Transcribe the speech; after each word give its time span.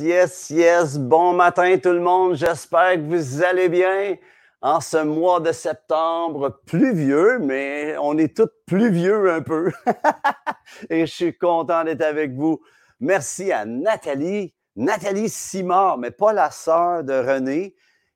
Yes, 0.00 0.48
yes. 0.48 0.98
Bon 0.98 1.34
matin 1.34 1.76
tout 1.76 1.90
le 1.92 2.00
monde. 2.00 2.34
J'espère 2.34 2.94
que 2.94 3.00
vous 3.00 3.42
allez 3.42 3.68
bien 3.68 4.16
en 4.62 4.80
ce 4.80 4.96
mois 4.96 5.40
de 5.40 5.52
septembre 5.52 6.62
pluvieux, 6.64 7.38
mais 7.38 7.96
on 8.00 8.16
est 8.16 8.34
tous 8.34 8.48
pluvieux 8.66 9.30
un 9.30 9.42
peu. 9.42 9.70
Et 10.90 11.04
je 11.04 11.12
suis 11.12 11.36
content 11.36 11.84
d'être 11.84 12.00
avec 12.00 12.32
vous. 12.32 12.62
Merci 12.98 13.52
à 13.52 13.66
Nathalie, 13.66 14.54
Nathalie 14.74 15.28
Simard, 15.28 15.98
mais 15.98 16.10
pas 16.10 16.32
la 16.32 16.50
sœur 16.50 17.04
de 17.04 17.12
René 17.12 17.74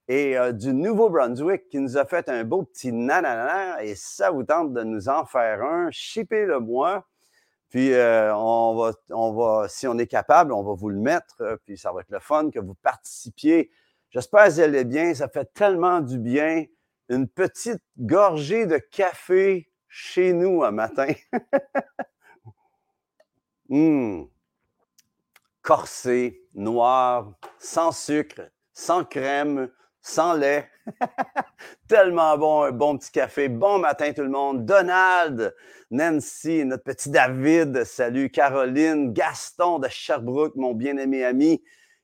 et 0.08 0.38
euh, 0.38 0.52
du 0.52 0.72
Nouveau-Brunswick 0.72 1.68
qui 1.68 1.80
nous 1.80 1.98
a 1.98 2.06
fait 2.06 2.30
un 2.30 2.44
beau 2.44 2.62
petit 2.62 2.92
nanana 2.92 3.82
et 3.82 3.94
ça 3.94 4.30
vous 4.30 4.44
tente 4.44 4.72
de 4.72 4.82
nous 4.84 5.10
en 5.10 5.26
faire 5.26 5.62
un, 5.62 5.90
shippez-le 5.90 6.60
moi. 6.60 7.06
Puis 7.74 7.92
euh, 7.92 8.32
on, 8.36 8.76
va, 8.76 8.92
on 9.10 9.32
va, 9.32 9.68
si 9.68 9.88
on 9.88 9.98
est 9.98 10.06
capable, 10.06 10.52
on 10.52 10.62
va 10.62 10.74
vous 10.74 10.90
le 10.90 10.96
mettre, 10.96 11.40
euh, 11.40 11.56
puis 11.64 11.76
ça 11.76 11.90
va 11.90 12.02
être 12.02 12.10
le 12.10 12.20
fun 12.20 12.48
que 12.52 12.60
vous 12.60 12.74
participiez. 12.74 13.72
J'espère 14.10 14.44
que 14.44 14.50
vous 14.50 14.60
allez 14.60 14.84
bien. 14.84 15.12
Ça 15.12 15.28
fait 15.28 15.52
tellement 15.52 16.00
du 16.00 16.20
bien. 16.20 16.66
Une 17.08 17.26
petite 17.26 17.82
gorgée 17.98 18.66
de 18.66 18.78
café 18.78 19.72
chez 19.88 20.32
nous 20.32 20.62
un 20.62 20.70
matin. 20.70 21.12
Mmh. 23.70 24.24
Corsé, 25.62 26.42
noir, 26.52 27.32
sans 27.58 27.92
sucre, 27.92 28.42
sans 28.74 29.04
crème, 29.04 29.70
sans 30.04 30.34
lait. 30.34 30.68
Tellement 31.88 32.36
bon, 32.36 32.62
un 32.62 32.72
bon 32.72 32.98
petit 32.98 33.10
café. 33.10 33.48
Bon 33.48 33.78
matin 33.78 34.12
tout 34.12 34.22
le 34.22 34.28
monde. 34.28 34.66
Donald, 34.66 35.54
Nancy, 35.90 36.64
notre 36.66 36.84
petit 36.84 37.08
David, 37.08 37.84
salut 37.84 38.30
Caroline, 38.30 39.14
Gaston 39.14 39.78
de 39.78 39.88
Sherbrooke, 39.88 40.56
mon 40.56 40.74
bien-aimé 40.74 41.24
ami, 41.24 41.62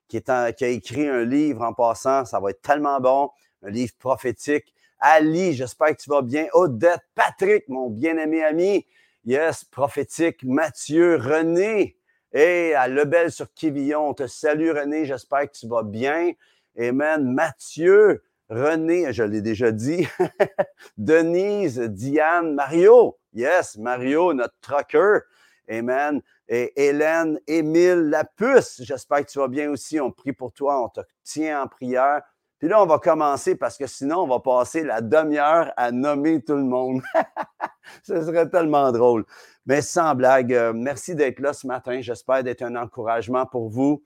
qui, 0.08 0.22
a 0.26 0.50
écrit 0.62 1.08
un 1.08 1.24
livre 1.24 1.62
en 1.62 1.74
passant. 1.74 2.24
Ça 2.24 2.40
va 2.40 2.50
être 2.50 2.62
tellement 2.62 3.00
bon. 3.00 3.30
Un 3.62 3.70
livre 3.70 3.92
prophétique. 3.98 4.74
Ali, 4.98 5.52
j'espère 5.52 5.94
que 5.94 6.02
tu 6.02 6.08
vas 6.08 6.22
bien. 6.22 6.46
Odette, 6.54 7.02
Patrick, 7.14 7.68
mon 7.68 7.90
bien-aimé 7.90 8.42
ami. 8.42 8.86
Yes, 9.26 9.64
prophétique. 9.64 10.42
Mathieu, 10.42 11.16
René. 11.16 11.98
Et 12.32 12.72
à 12.74 12.88
Lebel 12.88 13.30
sur 13.30 13.52
Quivillon, 13.52 14.08
on 14.08 14.14
te 14.14 14.26
salue 14.26 14.70
René, 14.70 15.04
j'espère 15.04 15.50
que 15.50 15.58
tu 15.58 15.66
vas 15.66 15.82
bien. 15.82 16.32
Amen. 16.78 17.32
Mathieu, 17.32 18.22
René, 18.48 19.12
je 19.12 19.22
l'ai 19.22 19.42
déjà 19.42 19.70
dit. 19.72 20.06
Denise, 20.98 21.78
Diane, 21.78 22.54
Mario. 22.54 23.18
Yes, 23.32 23.76
Mario, 23.76 24.32
notre 24.34 24.54
trucker. 24.60 25.20
Amen. 25.68 26.20
Et 26.48 26.72
Hélène, 26.76 27.38
Émile, 27.46 28.10
la 28.10 28.24
puce. 28.24 28.82
J'espère 28.82 29.24
que 29.24 29.30
tu 29.30 29.38
vas 29.38 29.48
bien 29.48 29.70
aussi. 29.70 30.00
On 30.00 30.10
prie 30.10 30.32
pour 30.32 30.52
toi. 30.52 30.82
On 30.82 30.88
te 30.88 31.00
tient 31.22 31.62
en 31.62 31.68
prière. 31.68 32.22
Puis 32.58 32.68
là, 32.68 32.82
on 32.82 32.86
va 32.86 32.98
commencer 32.98 33.54
parce 33.54 33.78
que 33.78 33.86
sinon, 33.86 34.18
on 34.18 34.26
va 34.26 34.40
passer 34.40 34.82
la 34.82 35.00
demi-heure 35.00 35.72
à 35.76 35.92
nommer 35.92 36.42
tout 36.42 36.56
le 36.56 36.64
monde. 36.64 37.02
Ce 38.02 38.20
serait 38.20 38.50
tellement 38.50 38.92
drôle. 38.92 39.24
Mais 39.64 39.80
sans 39.80 40.14
blague, 40.14 40.52
euh, 40.52 40.72
merci 40.74 41.14
d'être 41.14 41.38
là 41.40 41.52
ce 41.52 41.66
matin. 41.66 42.00
J'espère 42.02 42.42
d'être 42.44 42.62
un 42.62 42.76
encouragement 42.76 43.46
pour 43.46 43.70
vous. 43.70 44.02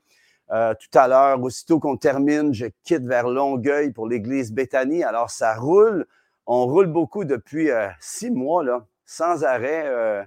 Euh, 0.51 0.73
tout 0.75 0.97
à 0.97 1.07
l'heure, 1.07 1.41
aussitôt 1.41 1.79
qu'on 1.79 1.97
termine, 1.97 2.53
je 2.53 2.67
quitte 2.83 3.05
vers 3.05 3.27
Longueuil 3.27 3.91
pour 3.91 4.07
l'église 4.07 4.51
Béthanie. 4.51 5.03
Alors, 5.03 5.29
ça 5.29 5.55
roule. 5.55 6.05
On 6.45 6.65
roule 6.65 6.87
beaucoup 6.87 7.25
depuis 7.25 7.71
euh, 7.71 7.87
six 7.99 8.29
mois, 8.29 8.63
là, 8.63 8.85
sans 9.05 9.43
arrêt. 9.43 9.85
Euh, 9.87 10.23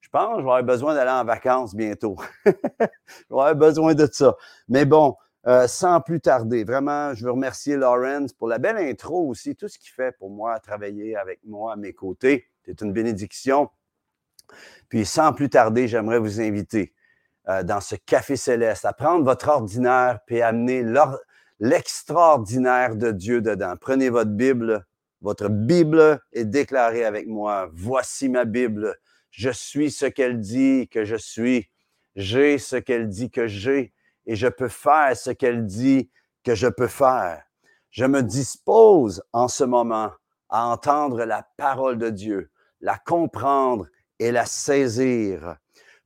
je 0.00 0.08
pense 0.08 0.36
que 0.36 0.40
je 0.40 0.44
vais 0.44 0.50
avoir 0.50 0.62
besoin 0.64 0.94
d'aller 0.94 1.10
en 1.10 1.24
vacances 1.24 1.74
bientôt. 1.74 2.16
je 2.46 2.50
vais 2.50 2.88
avoir 3.30 3.54
besoin 3.54 3.94
de 3.94 4.08
ça. 4.10 4.36
Mais 4.68 4.84
bon, 4.84 5.16
sans 5.66 6.00
plus 6.00 6.20
tarder, 6.20 6.64
vraiment, 6.64 7.14
je 7.14 7.24
veux 7.24 7.30
remercier 7.30 7.76
Lawrence 7.76 8.32
pour 8.32 8.48
la 8.48 8.58
belle 8.58 8.78
intro 8.78 9.28
aussi, 9.28 9.54
tout 9.56 9.68
ce 9.68 9.78
qu'il 9.78 9.90
fait 9.90 10.16
pour 10.16 10.30
moi, 10.30 10.58
travailler 10.58 11.16
avec 11.16 11.40
moi 11.44 11.74
à 11.74 11.76
mes 11.76 11.92
côtés. 11.92 12.46
C'est 12.64 12.80
une 12.80 12.92
bénédiction. 12.92 13.70
Puis, 14.88 15.04
sans 15.04 15.32
plus 15.32 15.50
tarder, 15.50 15.86
j'aimerais 15.88 16.18
vous 16.18 16.40
inviter 16.40 16.93
euh, 17.48 17.62
dans 17.62 17.80
ce 17.80 17.94
café 17.94 18.36
céleste, 18.36 18.84
à 18.84 18.92
prendre 18.92 19.24
votre 19.24 19.48
ordinaire 19.48 20.20
puis 20.26 20.40
amener 20.40 20.82
l'extraordinaire 21.60 22.96
de 22.96 23.10
Dieu 23.10 23.42
dedans. 23.42 23.74
Prenez 23.78 24.08
votre 24.08 24.30
Bible, 24.30 24.86
votre 25.20 25.48
Bible 25.48 26.20
est 26.32 26.46
déclarée 26.46 27.04
avec 27.04 27.26
moi. 27.26 27.68
Voici 27.72 28.28
ma 28.28 28.44
Bible. 28.44 28.96
Je 29.30 29.50
suis 29.50 29.90
ce 29.90 30.06
qu'elle 30.06 30.40
dit 30.40 30.88
que 30.88 31.04
je 31.04 31.16
suis. 31.16 31.68
J'ai 32.16 32.58
ce 32.58 32.76
qu'elle 32.76 33.08
dit 33.08 33.30
que 33.30 33.46
j'ai 33.46 33.92
et 34.26 34.36
je 34.36 34.48
peux 34.48 34.68
faire 34.68 35.16
ce 35.16 35.30
qu'elle 35.30 35.66
dit 35.66 36.10
que 36.44 36.54
je 36.54 36.68
peux 36.68 36.86
faire. 36.86 37.42
Je 37.90 38.04
me 38.04 38.22
dispose 38.22 39.22
en 39.32 39.48
ce 39.48 39.64
moment 39.64 40.12
à 40.48 40.66
entendre 40.66 41.24
la 41.24 41.46
parole 41.56 41.98
de 41.98 42.10
Dieu, 42.10 42.50
la 42.80 42.96
comprendre 42.96 43.86
et 44.18 44.32
la 44.32 44.46
saisir 44.46 45.56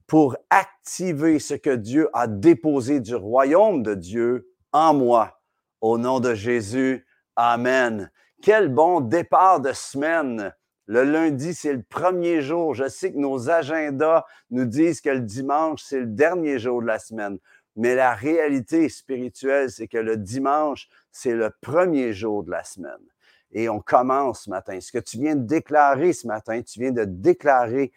pour 0.09 0.37
activer 0.51 1.39
ce 1.39 1.55
que 1.55 1.77
Dieu 1.77 2.09
a 2.15 2.27
déposé 2.27 2.99
du 2.99 3.15
royaume 3.15 3.85
de 3.85 3.95
Dieu 3.95 4.51
en 4.73 4.95
moi. 4.95 5.41
Au 5.81 5.99
nom 5.99 6.19
de 6.19 6.35
Jésus, 6.35 7.07
Amen. 7.37 8.11
Quel 8.43 8.69
bon 8.69 9.01
départ 9.01 9.61
de 9.61 9.73
semaine. 9.73 10.53
Le 10.87 11.05
lundi, 11.05 11.55
c'est 11.55 11.73
le 11.73 11.83
premier 11.83 12.41
jour. 12.41 12.75
Je 12.75 12.89
sais 12.89 13.13
que 13.13 13.19
nos 13.19 13.49
agendas 13.49 14.25
nous 14.51 14.65
disent 14.65 15.01
que 15.01 15.11
le 15.11 15.21
dimanche, 15.21 15.83
c'est 15.85 16.01
le 16.01 16.07
dernier 16.07 16.59
jour 16.59 16.83
de 16.83 16.87
la 16.89 16.99
semaine. 16.99 17.39
Mais 17.77 17.95
la 17.95 18.15
réalité 18.15 18.89
spirituelle, 18.89 19.71
c'est 19.71 19.87
que 19.87 19.99
le 19.99 20.17
dimanche, 20.17 20.89
c'est 21.13 21.35
le 21.35 21.51
premier 21.61 22.13
jour 22.13 22.43
de 22.43 22.51
la 22.51 22.65
semaine. 22.65 23.07
Et 23.53 23.69
on 23.69 23.79
commence 23.79 24.45
ce 24.45 24.51
matin. 24.51 24.81
Ce 24.81 24.91
que 24.91 24.99
tu 24.99 25.19
viens 25.19 25.37
de 25.37 25.47
déclarer 25.47 26.13
ce 26.13 26.27
matin, 26.27 26.61
tu 26.63 26.81
viens 26.81 26.91
de 26.91 27.05
déclarer 27.05 27.93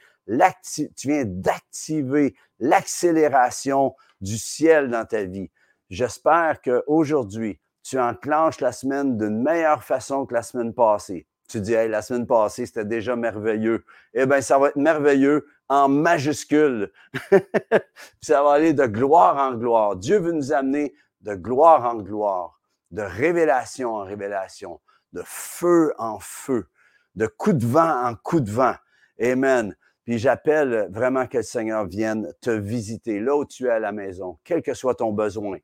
tu 0.66 1.08
viens 1.08 1.25
d'activer 1.25 2.36
l'accélération 2.59 3.96
du 4.22 4.38
ciel 4.38 4.90
dans 4.90 5.06
ta 5.06 5.24
vie. 5.24 5.50
J'espère 5.90 6.62
qu'aujourd'hui, 6.62 7.59
tu 7.84 8.00
enclenches 8.00 8.62
la 8.62 8.72
semaine 8.72 9.18
d'une 9.18 9.41
meilleure 9.41 9.84
façon 9.84 10.25
que 10.25 10.34
la 10.34 10.44
semaine 10.44 10.74
passée. 10.74 11.28
Tu 11.50 11.59
dis, 11.59 11.74
hey, 11.74 11.90
la 11.90 12.02
semaine 12.02 12.28
passée, 12.28 12.66
c'était 12.66 12.86
déjà 12.86 13.16
merveilleux. 13.16 13.84
Eh 14.14 14.25
bien, 14.25 14.40
ça 14.41 14.58
va 14.58 14.70
être 14.70 14.78
merveilleux 14.78 15.47
en 15.68 15.90
majuscule. 15.90 16.91
ça 18.22 18.41
va 18.44 18.53
aller 18.53 18.74
de 18.74 18.86
gloire 18.86 19.38
en 19.38 19.56
gloire. 19.56 19.97
Dieu 19.97 20.20
veut 20.20 20.31
nous 20.31 20.53
amener 20.53 20.94
de 21.22 21.36
gloire 21.36 21.84
en 21.84 21.96
gloire, 21.96 22.62
de 22.91 23.02
révélation 23.02 23.96
en 23.96 24.03
révélation, 24.03 24.80
de 25.12 25.24
feu 25.25 25.94
en 25.97 26.20
feu, 26.20 26.70
de 27.16 27.28
coup 27.28 27.53
de 27.53 27.66
vent 27.66 28.06
en 28.06 28.16
coup 28.16 28.40
de 28.40 28.52
vent. 28.52 28.75
Amen. 29.22 29.75
Puis 30.04 30.18
j'appelle 30.18 30.88
vraiment 30.92 31.28
que 31.28 31.38
le 31.38 31.44
Seigneur 31.44 31.86
vienne 31.86 32.34
te 32.42 32.50
visiter 32.50 33.20
là 33.20 33.36
où 33.36 33.46
tu 33.46 33.68
es 33.68 33.70
à 33.70 33.80
la 33.80 33.92
maison, 33.92 34.40
quel 34.44 34.62
que 34.62 34.74
soit 34.74 34.96
ton 34.96 35.12
besoin. 35.12 35.58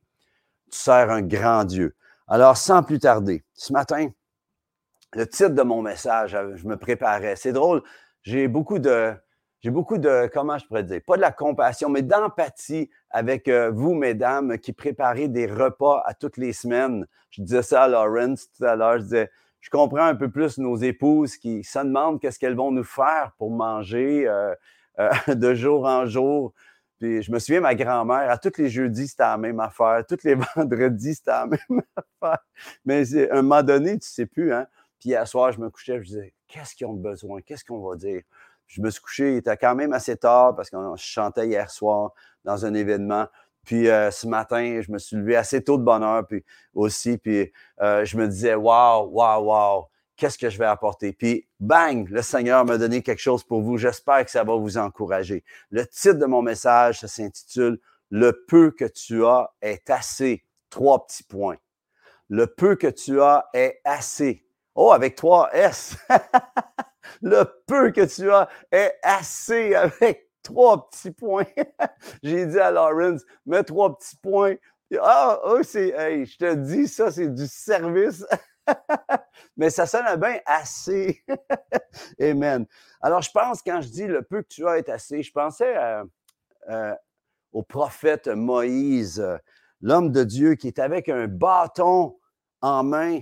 Tu 0.71 0.77
sers 0.77 1.09
un 1.09 1.21
grand 1.21 1.63
Dieu. 1.63 1.95
Alors, 2.27 2.57
sans 2.57 2.83
plus 2.83 2.99
tarder, 2.99 3.43
ce 3.53 3.71
matin, 3.73 4.09
le 5.13 5.27
titre 5.27 5.49
de 5.49 5.63
mon 5.63 5.81
message, 5.81 6.35
euh, 6.35 6.55
je 6.55 6.67
me 6.67 6.77
préparais. 6.77 7.35
C'est 7.35 7.53
drôle, 7.53 7.81
j'ai 8.23 8.47
beaucoup 8.47 8.79
de, 8.79 9.13
j'ai 9.61 9.71
beaucoup 9.71 9.97
de, 9.97 10.29
comment 10.33 10.57
je 10.57 10.65
pourrais 10.65 10.83
dire, 10.83 11.01
pas 11.05 11.15
de 11.15 11.21
la 11.21 11.31
compassion, 11.31 11.89
mais 11.89 12.01
d'empathie 12.01 12.89
avec 13.09 13.47
euh, 13.47 13.71
vous, 13.71 13.93
mesdames, 13.93 14.57
qui 14.59 14.73
préparez 14.73 15.29
des 15.29 15.47
repas 15.47 16.03
à 16.05 16.13
toutes 16.13 16.37
les 16.37 16.53
semaines. 16.53 17.07
Je 17.31 17.41
disais 17.41 17.63
ça 17.63 17.83
à 17.83 17.87
Lawrence 17.87 18.51
tout 18.51 18.65
à 18.65 18.75
l'heure, 18.75 18.99
je 18.99 19.03
disais, 19.03 19.31
je 19.61 19.69
comprends 19.69 20.05
un 20.05 20.15
peu 20.15 20.29
plus 20.29 20.57
nos 20.57 20.77
épouses 20.77 21.37
qui 21.37 21.63
se 21.63 21.79
demandent 21.79 22.19
qu'est-ce 22.19 22.39
qu'elles 22.39 22.55
vont 22.55 22.71
nous 22.71 22.83
faire 22.83 23.33
pour 23.37 23.51
manger 23.51 24.27
euh, 24.27 24.53
euh, 24.99 25.09
de 25.35 25.53
jour 25.53 25.85
en 25.85 26.05
jour. 26.05 26.53
Puis 26.99 27.21
je 27.21 27.31
me 27.31 27.39
souviens, 27.39 27.61
ma 27.61 27.75
grand-mère, 27.75 28.29
à 28.31 28.37
tous 28.37 28.57
les 28.57 28.69
jeudis, 28.69 29.09
c'était 29.09 29.23
la 29.23 29.37
même 29.37 29.59
affaire. 29.59 30.03
Tous 30.07 30.23
les 30.23 30.35
vendredis, 30.55 31.15
c'était 31.15 31.31
la 31.31 31.45
même 31.47 31.81
affaire. 32.21 32.39
Mais 32.85 33.29
à 33.29 33.37
un 33.37 33.41
moment 33.41 33.63
donné, 33.63 33.91
tu 33.91 33.95
ne 33.95 34.01
sais 34.01 34.25
plus. 34.25 34.53
Hein? 34.53 34.67
Puis 34.99 35.09
hier 35.09 35.27
soir, 35.27 35.51
je 35.51 35.59
me 35.59 35.69
couchais, 35.69 35.99
je 35.99 36.07
disais, 36.07 36.33
qu'est-ce 36.47 36.75
qu'ils 36.75 36.87
ont 36.87 36.93
besoin? 36.93 37.41
Qu'est-ce 37.41 37.63
qu'on 37.63 37.87
va 37.87 37.95
dire? 37.95 38.21
Je 38.65 38.81
me 38.81 38.89
suis 38.89 39.01
couché, 39.01 39.33
il 39.33 39.37
était 39.37 39.55
quand 39.55 39.75
même 39.75 39.93
assez 39.93 40.17
tard 40.17 40.55
parce 40.55 40.69
que 40.69 40.77
je 40.95 41.03
chantais 41.03 41.47
hier 41.47 41.69
soir 41.69 42.11
dans 42.43 42.65
un 42.65 42.73
événement. 42.73 43.27
Puis 43.67 43.89
euh, 43.89 44.11
ce 44.11 44.25
matin, 44.27 44.79
je 44.81 44.89
me 44.89 44.97
suis 44.97 45.17
levé 45.17 45.35
assez 45.35 45.61
tôt 45.61 45.77
de 45.77 45.83
bonne 45.83 46.01
heure 46.01 46.25
puis 46.25 46.45
aussi, 46.73 47.17
puis 47.17 47.51
euh, 47.81 48.05
je 48.05 48.15
me 48.15 48.25
disais, 48.25 48.55
waouh, 48.55 49.09
waouh, 49.09 49.43
waouh, 49.43 49.85
qu'est-ce 50.15 50.37
que 50.37 50.49
je 50.49 50.57
vais 50.57 50.65
apporter? 50.65 51.11
Puis 51.11 51.49
bang, 51.59 52.07
le 52.07 52.21
Seigneur 52.21 52.63
m'a 52.63 52.77
donné 52.77 53.03
quelque 53.03 53.19
chose 53.19 53.43
pour 53.43 53.61
vous. 53.61 53.77
J'espère 53.77 54.23
que 54.23 54.31
ça 54.31 54.45
va 54.45 54.55
vous 54.55 54.77
encourager. 54.77 55.43
Le 55.69 55.85
titre 55.85 56.13
de 56.13 56.25
mon 56.25 56.41
message, 56.41 57.01
ça 57.01 57.09
s'intitule 57.09 57.77
Le 58.09 58.45
peu 58.47 58.71
que 58.71 58.85
tu 58.85 59.25
as 59.25 59.51
est 59.61 59.89
assez. 59.89 60.45
Trois 60.69 61.05
petits 61.05 61.23
points. 61.23 61.57
Le 62.29 62.47
peu 62.47 62.77
que 62.77 62.87
tu 62.87 63.19
as 63.19 63.49
est 63.53 63.81
assez. 63.83 64.45
Oh, 64.75 64.93
avec 64.93 65.15
trois 65.15 65.53
S. 65.53 65.97
le 67.21 67.43
peu 67.67 67.91
que 67.91 68.05
tu 68.05 68.31
as 68.31 68.47
est 68.71 68.93
assez 69.03 69.75
avec 69.75 70.26
trois 70.47 70.89
petits 70.89 71.11
points. 71.11 71.45
J'ai 72.23 72.45
dit 72.45 72.59
à 72.59 72.71
Lawrence, 72.71 73.23
mets 73.45 73.63
trois 73.63 73.97
petits 73.97 74.15
points, 74.15 74.55
Ah, 75.01 75.39
c'est, 75.63 76.25
je 76.25 76.37
te 76.37 76.53
dis, 76.55 76.87
ça, 76.87 77.11
c'est 77.11 77.27
du 77.27 77.47
service. 77.47 78.25
Mais 79.57 79.69
ça 79.69 79.85
sonne 79.85 80.05
bien 80.15 80.39
assez. 80.45 81.21
Amen. 82.21 82.65
Alors, 83.01 83.21
je 83.21 83.31
pense, 83.31 83.61
quand 83.61 83.81
je 83.81 83.89
dis 83.89 84.07
le 84.07 84.21
peu 84.21 84.41
que 84.41 84.47
tu 84.47 84.65
as 84.65 84.77
est 84.77 84.87
assez, 84.89 85.21
je 85.21 85.31
pensais 85.33 85.75
au 87.51 87.63
prophète 87.63 88.27
Moïse, 88.27 89.25
l'homme 89.81 90.11
de 90.11 90.23
Dieu 90.23 90.55
qui 90.55 90.67
est 90.67 90.79
avec 90.79 91.09
un 91.09 91.27
bâton 91.27 92.17
en 92.61 92.83
main. 92.83 93.19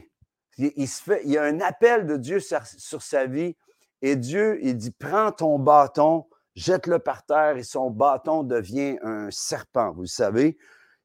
Il, 0.57 0.87
fait, 0.87 1.25
y 1.25 1.37
a 1.37 1.43
un 1.43 1.59
appel 1.59 2.05
de 2.05 2.17
Dieu 2.17 2.39
sur, 2.39 2.65
sur 2.65 3.01
sa 3.01 3.25
vie 3.25 3.55
et 4.01 4.15
Dieu, 4.15 4.59
il 4.61 4.77
dit, 4.77 4.91
prends 4.91 5.31
ton 5.31 5.57
bâton, 5.59 6.27
jette-le 6.55 6.99
par 6.99 7.25
terre 7.25 7.57
et 7.57 7.63
son 7.63 7.89
bâton 7.89 8.43
devient 8.43 8.97
un 9.03 9.29
serpent, 9.31 9.91
vous 9.91 10.05
savez. 10.05 10.57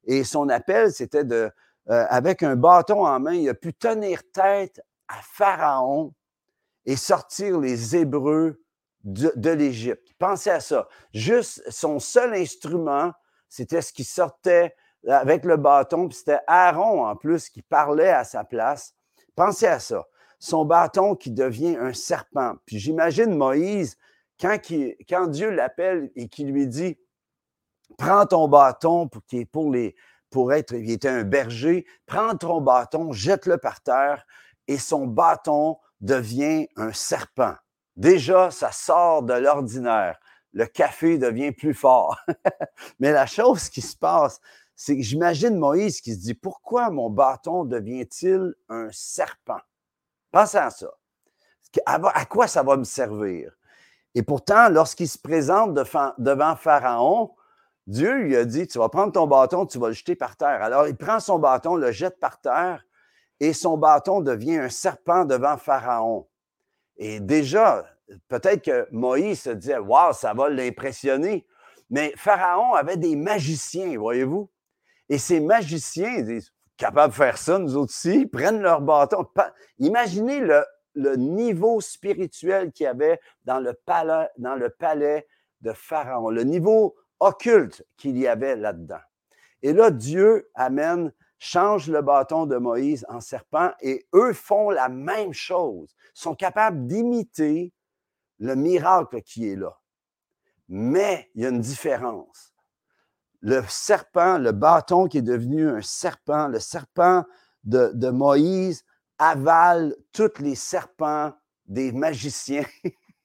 Et 0.05 0.23
son 0.23 0.49
appel, 0.49 0.91
c'était 0.91 1.23
de, 1.23 1.51
euh, 1.89 2.05
avec 2.09 2.43
un 2.43 2.55
bâton 2.55 3.05
en 3.05 3.19
main, 3.19 3.33
il 3.33 3.49
a 3.49 3.53
pu 3.53 3.73
tenir 3.73 4.21
tête 4.31 4.81
à 5.07 5.15
Pharaon 5.21 6.13
et 6.85 6.95
sortir 6.95 7.59
les 7.59 7.95
Hébreux 7.95 8.61
de 9.03 9.49
l'Égypte. 9.49 10.13
Pensez 10.19 10.51
à 10.51 10.59
ça. 10.59 10.87
Juste 11.13 11.63
son 11.69 11.99
seul 11.99 12.33
instrument, 12.33 13.11
c'était 13.49 13.81
ce 13.81 13.91
qui 13.91 14.03
sortait 14.03 14.75
avec 15.07 15.45
le 15.45 15.57
bâton, 15.57 16.07
puis 16.07 16.17
c'était 16.17 16.39
Aaron 16.47 17.05
en 17.05 17.15
plus 17.15 17.49
qui 17.49 17.61
parlait 17.61 18.11
à 18.11 18.23
sa 18.23 18.43
place. 18.43 18.93
Pensez 19.35 19.67
à 19.67 19.79
ça. 19.79 20.05
Son 20.39 20.65
bâton 20.65 21.15
qui 21.15 21.31
devient 21.31 21.77
un 21.79 21.93
serpent. 21.93 22.55
Puis 22.65 22.79
j'imagine 22.79 23.35
Moïse, 23.35 23.97
quand, 24.41 25.27
Dieu 25.27 25.49
l'appelle 25.51 26.11
et 26.15 26.27
qu'il 26.27 26.51
lui 26.51 26.67
dit, 26.67 26.97
prends 27.97 28.25
ton 28.25 28.47
bâton 28.47 29.07
pour 30.29 30.53
être, 30.53 30.73
il 30.73 30.89
était 30.89 31.09
un 31.09 31.23
berger, 31.23 31.85
prends 32.05 32.35
ton 32.35 32.61
bâton, 32.61 33.11
jette-le 33.11 33.57
par 33.57 33.81
terre 33.81 34.25
et 34.67 34.77
son 34.77 35.05
bâton 35.05 35.77
devient 35.99 36.67
un 36.75 36.91
serpent. 36.91 37.55
Déjà, 37.95 38.49
ça 38.51 38.71
sort 38.71 39.23
de 39.23 39.33
l'ordinaire. 39.33 40.17
Le 40.53 40.65
café 40.65 41.17
devient 41.17 41.51
plus 41.51 41.73
fort. 41.73 42.17
Mais 42.99 43.11
la 43.11 43.25
chose 43.25 43.69
qui 43.69 43.81
se 43.81 43.95
passe, 43.95 44.41
c'est 44.75 44.97
que 44.97 45.03
j'imagine 45.03 45.57
Moïse 45.57 46.01
qui 46.01 46.13
se 46.13 46.19
dit, 46.19 46.33
pourquoi 46.33 46.89
mon 46.89 47.09
bâton 47.09 47.65
devient-il 47.65 48.55
un 48.69 48.89
serpent? 48.91 49.59
Pensez 50.31 50.57
à 50.57 50.71
ça. 50.71 50.89
À 51.85 52.25
quoi 52.25 52.47
ça 52.47 52.63
va 52.63 52.75
me 52.77 52.83
servir? 52.83 53.55
Et 54.15 54.23
pourtant, 54.23 54.69
lorsqu'il 54.69 55.07
se 55.07 55.17
présente 55.17 55.73
devant 55.73 56.55
Pharaon, 56.55 57.31
Dieu 57.87 58.13
lui 58.13 58.35
a 58.35 58.45
dit, 58.45 58.67
tu 58.67 58.77
vas 58.77 58.89
prendre 58.89 59.13
ton 59.13 59.25
bâton, 59.25 59.65
tu 59.65 59.79
vas 59.79 59.87
le 59.87 59.93
jeter 59.93 60.15
par 60.15 60.35
terre. 60.35 60.61
Alors, 60.61 60.87
il 60.87 60.95
prend 60.95 61.19
son 61.19 61.39
bâton, 61.39 61.75
le 61.75 61.91
jette 61.91 62.19
par 62.19 62.39
terre, 62.39 62.85
et 63.39 63.53
son 63.53 63.77
bâton 63.77 64.21
devient 64.21 64.57
un 64.57 64.69
serpent 64.69 65.25
devant 65.25 65.57
Pharaon. 65.57 66.27
Et 66.97 67.19
déjà, 67.19 67.85
peut-être 68.27 68.63
que 68.63 68.87
Moïse 68.91 69.41
se 69.41 69.49
disait, 69.51 69.77
waouh, 69.77 70.13
ça 70.13 70.33
va 70.33 70.49
l'impressionner. 70.49 71.45
Mais 71.89 72.13
Pharaon 72.15 72.73
avait 72.73 72.97
des 72.97 73.15
magiciens, 73.15 73.97
voyez-vous. 73.97 74.49
Et 75.09 75.17
ces 75.17 75.39
magiciens, 75.39 76.21
disent, 76.21 76.53
capables 76.77 77.11
de 77.11 77.17
faire 77.17 77.37
ça, 77.37 77.59
nous 77.59 77.77
aussi, 77.77 78.25
prennent 78.27 78.61
leur 78.61 78.81
bâton. 78.81 79.25
Imaginez 79.79 80.39
le, 80.39 80.63
le 80.93 81.15
niveau 81.15 81.81
spirituel 81.81 82.71
qu'il 82.71 82.85
y 82.85 82.87
avait 82.87 83.19
dans 83.45 83.59
le 83.59 83.73
palais, 84.69 85.27
de 85.61 85.73
Pharaon, 85.73 86.31
le 86.31 86.43
niveau 86.43 86.95
occulte 87.19 87.85
qu'il 87.95 88.17
y 88.17 88.27
avait 88.27 88.55
là-dedans. 88.55 89.01
Et 89.61 89.73
là, 89.73 89.91
Dieu 89.91 90.49
amène, 90.55 91.13
change 91.37 91.87
le 91.87 92.01
bâton 92.01 92.47
de 92.47 92.57
Moïse 92.57 93.05
en 93.09 93.21
serpent 93.21 93.71
et 93.81 94.07
eux 94.13 94.33
font 94.33 94.71
la 94.71 94.89
même 94.89 95.33
chose, 95.33 95.95
sont 96.13 96.35
capables 96.35 96.87
d'imiter 96.87 97.73
le 98.39 98.55
miracle 98.55 99.21
qui 99.21 99.49
est 99.49 99.55
là. 99.55 99.77
Mais 100.67 101.29
il 101.35 101.43
y 101.43 101.45
a 101.45 101.49
une 101.49 101.61
différence. 101.61 102.55
Le 103.41 103.61
serpent, 103.67 104.37
le 104.37 104.51
bâton 104.51 105.07
qui 105.07 105.19
est 105.19 105.23
devenu 105.23 105.67
un 105.67 105.81
serpent, 105.81 106.47
le 106.47 106.59
serpent 106.59 107.23
de 107.63 108.09
Moïse 108.09 108.83
avale 109.21 109.95
tous 110.11 110.39
les 110.39 110.55
serpents 110.55 111.31
des 111.67 111.91
magiciens. 111.91 112.65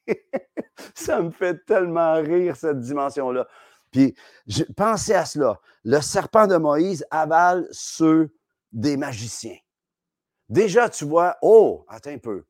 Ça 0.94 1.22
me 1.22 1.31
fait 1.31 1.64
tellement 1.64 2.20
rire, 2.20 2.54
cette 2.54 2.81
dimension-là. 2.81 3.48
Puis 3.90 4.14
pensez 4.76 5.14
à 5.14 5.25
cela. 5.25 5.58
Le 5.84 6.02
serpent 6.02 6.46
de 6.46 6.58
Moïse 6.58 7.06
avale 7.10 7.66
ceux 7.70 8.31
des 8.72 8.98
magiciens. 8.98 9.56
Déjà, 10.50 10.90
tu 10.90 11.06
vois, 11.06 11.38
oh, 11.40 11.87
attends 11.88 12.10
un 12.10 12.19
peu. 12.19 12.44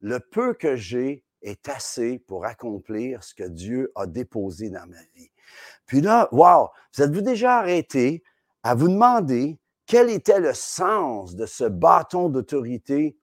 Le 0.00 0.18
peu 0.18 0.54
que 0.54 0.74
j'ai 0.74 1.24
est 1.40 1.68
assez 1.68 2.18
pour 2.18 2.46
accomplir 2.46 3.22
ce 3.22 3.32
que 3.32 3.44
Dieu 3.44 3.92
a 3.94 4.06
déposé 4.06 4.70
dans 4.70 4.86
ma 4.86 5.00
vie. 5.14 5.30
Puis 5.86 6.00
là, 6.00 6.28
wow, 6.32 6.68
vous 6.96 7.02
êtes-vous 7.04 7.22
déjà 7.22 7.58
arrêté 7.58 8.24
à 8.64 8.74
vous 8.74 8.88
demander 8.88 9.56
quel 9.88 10.10
était 10.10 10.38
le 10.38 10.52
sens 10.52 11.34
de 11.34 11.46
ce 11.46 11.64
bâton 11.64 12.28
d'autorité, 12.28 13.16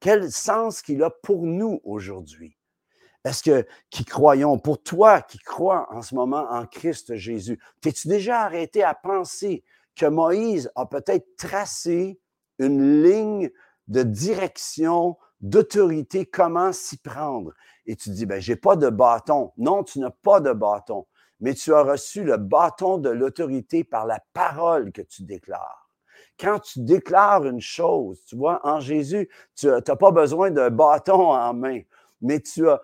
quel 0.00 0.32
sens 0.32 0.82
qu'il 0.82 1.04
a 1.04 1.10
pour 1.10 1.46
nous 1.46 1.80
aujourd'hui? 1.84 2.58
Est-ce 3.24 3.44
que 3.44 3.66
qui 3.90 4.04
croyons, 4.04 4.58
pour 4.58 4.82
toi 4.82 5.22
qui 5.22 5.38
crois 5.38 5.86
en 5.94 6.02
ce 6.02 6.16
moment 6.16 6.50
en 6.50 6.66
Christ 6.66 7.14
Jésus, 7.14 7.60
t'es-tu 7.80 8.08
déjà 8.08 8.40
arrêté 8.40 8.82
à 8.82 8.92
penser 8.92 9.62
que 9.94 10.06
Moïse 10.06 10.72
a 10.74 10.84
peut-être 10.84 11.36
tracé 11.36 12.18
une 12.58 13.04
ligne 13.04 13.50
de 13.86 14.02
direction, 14.02 15.16
d'autorité, 15.40 16.26
comment 16.26 16.72
s'y 16.72 16.96
prendre? 16.96 17.52
Et 17.86 17.94
tu 17.94 18.10
dis, 18.10 18.26
ben, 18.26 18.40
j'ai 18.40 18.56
pas 18.56 18.74
de 18.74 18.90
bâton. 18.90 19.52
Non, 19.58 19.84
tu 19.84 20.00
n'as 20.00 20.10
pas 20.10 20.40
de 20.40 20.52
bâton, 20.52 21.06
mais 21.38 21.54
tu 21.54 21.72
as 21.72 21.82
reçu 21.82 22.24
le 22.24 22.36
bâton 22.36 22.98
de 22.98 23.10
l'autorité 23.10 23.84
par 23.84 24.06
la 24.06 24.18
parole 24.32 24.90
que 24.90 25.02
tu 25.02 25.22
déclares 25.22 25.89
quand 26.38 26.58
tu 26.60 26.80
déclares 26.80 27.44
une 27.46 27.60
chose, 27.60 28.24
tu 28.26 28.36
vois, 28.36 28.60
en 28.64 28.80
Jésus, 28.80 29.28
tu 29.56 29.66
n'as 29.66 29.80
pas 29.80 30.10
besoin 30.10 30.50
d'un 30.50 30.70
bâton 30.70 31.32
en 31.32 31.54
main 31.54 31.80
mais 32.20 32.40
tu 32.40 32.68
as 32.68 32.80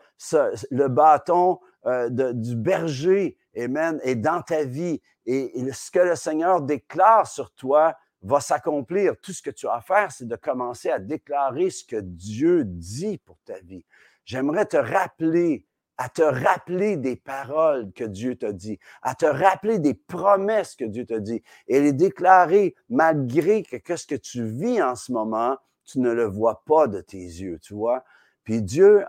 le 0.70 0.88
bâton 0.88 1.60
euh, 1.86 2.08
du 2.32 2.56
berger, 2.56 3.36
Amen, 3.56 4.00
est 4.02 4.16
dans 4.16 4.42
ta 4.42 4.64
vie. 4.64 5.00
Et, 5.24 5.52
ce 5.72 5.90
que 5.90 5.98
le 5.98 6.14
Seigneur 6.14 6.62
déclare 6.62 7.26
sur 7.26 7.50
toi 7.52 7.94
va 8.22 8.40
s'accomplir. 8.40 9.14
Tout 9.20 9.32
ce 9.32 9.42
que 9.42 9.50
tu 9.50 9.66
as 9.66 9.74
à 9.74 9.80
faire, 9.80 10.12
c'est 10.12 10.26
de 10.26 10.36
commencer 10.36 10.90
à 10.90 10.98
déclarer 10.98 11.70
ce 11.70 11.84
que 11.84 11.96
Dieu 11.96 12.64
dit 12.64 13.18
pour 13.18 13.38
ta 13.44 13.58
vie. 13.60 13.84
J'aimerais 14.24 14.66
te 14.66 14.76
rappeler, 14.76 15.65
à 15.98 16.08
te 16.08 16.22
rappeler 16.22 16.96
des 16.96 17.16
paroles 17.16 17.90
que 17.92 18.04
Dieu 18.04 18.36
t'a 18.36 18.52
dit, 18.52 18.78
à 19.02 19.14
te 19.14 19.26
rappeler 19.26 19.78
des 19.78 19.94
promesses 19.94 20.76
que 20.76 20.84
Dieu 20.84 21.06
t'a 21.06 21.20
dit 21.20 21.42
et 21.68 21.80
les 21.80 21.92
déclarer 21.92 22.74
malgré 22.88 23.62
que 23.62 23.96
ce 23.96 24.06
que 24.06 24.14
tu 24.14 24.44
vis 24.44 24.82
en 24.82 24.94
ce 24.94 25.12
moment, 25.12 25.56
tu 25.84 26.00
ne 26.00 26.12
le 26.12 26.24
vois 26.24 26.62
pas 26.66 26.86
de 26.86 27.00
tes 27.00 27.16
yeux, 27.16 27.58
tu 27.60 27.74
vois? 27.74 28.04
Puis 28.44 28.62
Dieu, 28.62 29.04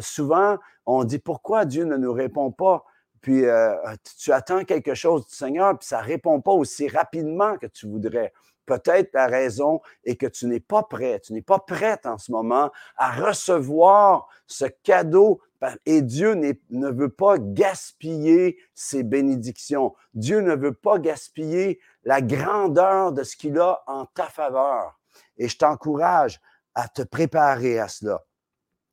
souvent, 0.00 0.58
on 0.86 1.04
dit 1.04 1.18
pourquoi 1.18 1.64
Dieu 1.64 1.84
ne 1.84 1.96
nous 1.96 2.12
répond 2.12 2.50
pas? 2.50 2.84
Puis 3.20 3.44
euh, 3.44 3.74
tu 4.18 4.32
attends 4.32 4.64
quelque 4.64 4.94
chose 4.94 5.26
du 5.26 5.34
Seigneur, 5.34 5.78
puis 5.78 5.86
ça 5.86 6.00
ne 6.00 6.06
répond 6.06 6.40
pas 6.40 6.52
aussi 6.52 6.88
rapidement 6.88 7.58
que 7.58 7.66
tu 7.66 7.86
voudrais. 7.86 8.32
Peut-être 8.66 9.12
la 9.14 9.26
raison 9.26 9.80
est 10.04 10.16
que 10.16 10.26
tu 10.26 10.46
n'es 10.46 10.60
pas 10.60 10.82
prêt, 10.82 11.20
tu 11.20 11.32
n'es 11.32 11.42
pas 11.42 11.58
prête 11.58 12.06
en 12.06 12.18
ce 12.18 12.30
moment 12.30 12.70
à 12.96 13.10
recevoir 13.12 14.28
ce 14.46 14.66
cadeau. 14.82 15.40
Et 15.84 16.00
Dieu 16.02 16.34
ne 16.34 16.90
veut 16.90 17.10
pas 17.10 17.36
gaspiller 17.38 18.58
ses 18.74 19.02
bénédictions. 19.02 19.94
Dieu 20.14 20.40
ne 20.40 20.54
veut 20.54 20.72
pas 20.72 20.98
gaspiller 20.98 21.80
la 22.04 22.22
grandeur 22.22 23.12
de 23.12 23.24
ce 23.24 23.36
qu'il 23.36 23.58
a 23.58 23.82
en 23.86 24.06
ta 24.06 24.26
faveur. 24.26 24.98
Et 25.36 25.48
je 25.48 25.58
t'encourage 25.58 26.40
à 26.74 26.88
te 26.88 27.02
préparer 27.02 27.78
à 27.78 27.88
cela. 27.88 28.24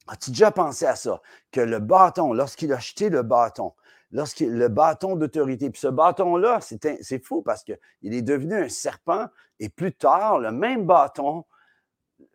As-tu 0.08 0.32
déjà 0.32 0.52
pensé 0.52 0.86
à 0.86 0.96
ça? 0.96 1.22
Que 1.52 1.62
le 1.62 1.80
bâton, 1.80 2.34
lorsqu'il 2.34 2.74
a 2.74 2.80
jeté 2.80 3.10
le 3.10 3.24
bâton, 3.24 3.74
lorsqu'il 4.12 4.52
le 4.52 4.68
bâton 4.68 5.16
d'autorité, 5.16 5.70
puis 5.70 5.80
ce 5.80 5.88
bâton-là, 5.88 6.60
c'est 6.62 7.24
fou 7.24 7.42
parce 7.42 7.64
qu'il 7.64 8.14
est 8.14 8.22
devenu 8.22 8.56
un 8.56 8.70
serpent 8.70 9.28
et 9.60 9.70
plus 9.70 9.94
tard, 9.94 10.40
le 10.40 10.52
même 10.52 10.86
bâton, 10.86 11.46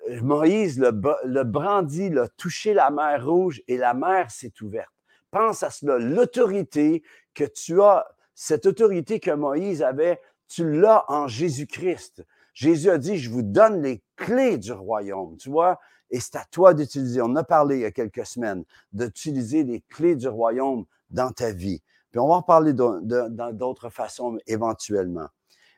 euh, 0.09 0.21
Moïse 0.23 0.79
le, 0.79 0.93
le 1.25 1.45
brandit, 1.45 2.11
l'a 2.11 2.29
touché 2.29 2.75
la 2.75 2.91
mer 2.91 3.25
rouge 3.25 3.62
et 3.69 3.76
la 3.76 3.95
mer 3.95 4.31
s'est 4.31 4.52
ouverte. 4.61 4.93
Pense 5.31 5.62
à 5.62 5.71
cela, 5.71 5.99
l'autorité 5.99 7.02
que 7.35 7.45
tu 7.45 7.81
as, 7.81 8.07
cette 8.35 8.67
autorité 8.67 9.21
que 9.21 9.31
Moïse 9.31 9.83
avait, 9.83 10.21
tu 10.49 10.81
l'as 10.81 11.05
en 11.09 11.29
Jésus-Christ. 11.29 12.25
Jésus 12.52 12.91
a 12.91 12.99
dit, 12.99 13.17
je 13.17 13.31
vous 13.31 13.43
donne 13.43 13.83
les 13.83 14.02
clés 14.17 14.59
du 14.59 14.73
royaume. 14.73 15.37
Tu 15.38 15.49
vois, 15.49 15.81
et 16.11 16.21
c'est 16.21 16.37
à 16.37 16.45
toi 16.50 16.75
d'utiliser. 16.75 17.23
On 17.23 17.35
a 17.37 17.45
parlé 17.45 17.76
il 17.76 17.81
y 17.81 17.87
a 17.87 17.91
quelques 17.91 18.26
semaines 18.26 18.64
d'utiliser 18.93 19.64
les 19.64 19.81
clés 19.88 20.17
du 20.17 20.29
royaume 20.29 20.85
dans 21.12 21.31
ta 21.31 21.52
vie. 21.52 21.83
Puis 22.11 22.19
on 22.19 22.28
va 22.28 22.35
en 22.35 22.42
parler 22.42 22.73
d'autres 22.75 23.88
façons 23.88 24.38
éventuellement. 24.47 25.28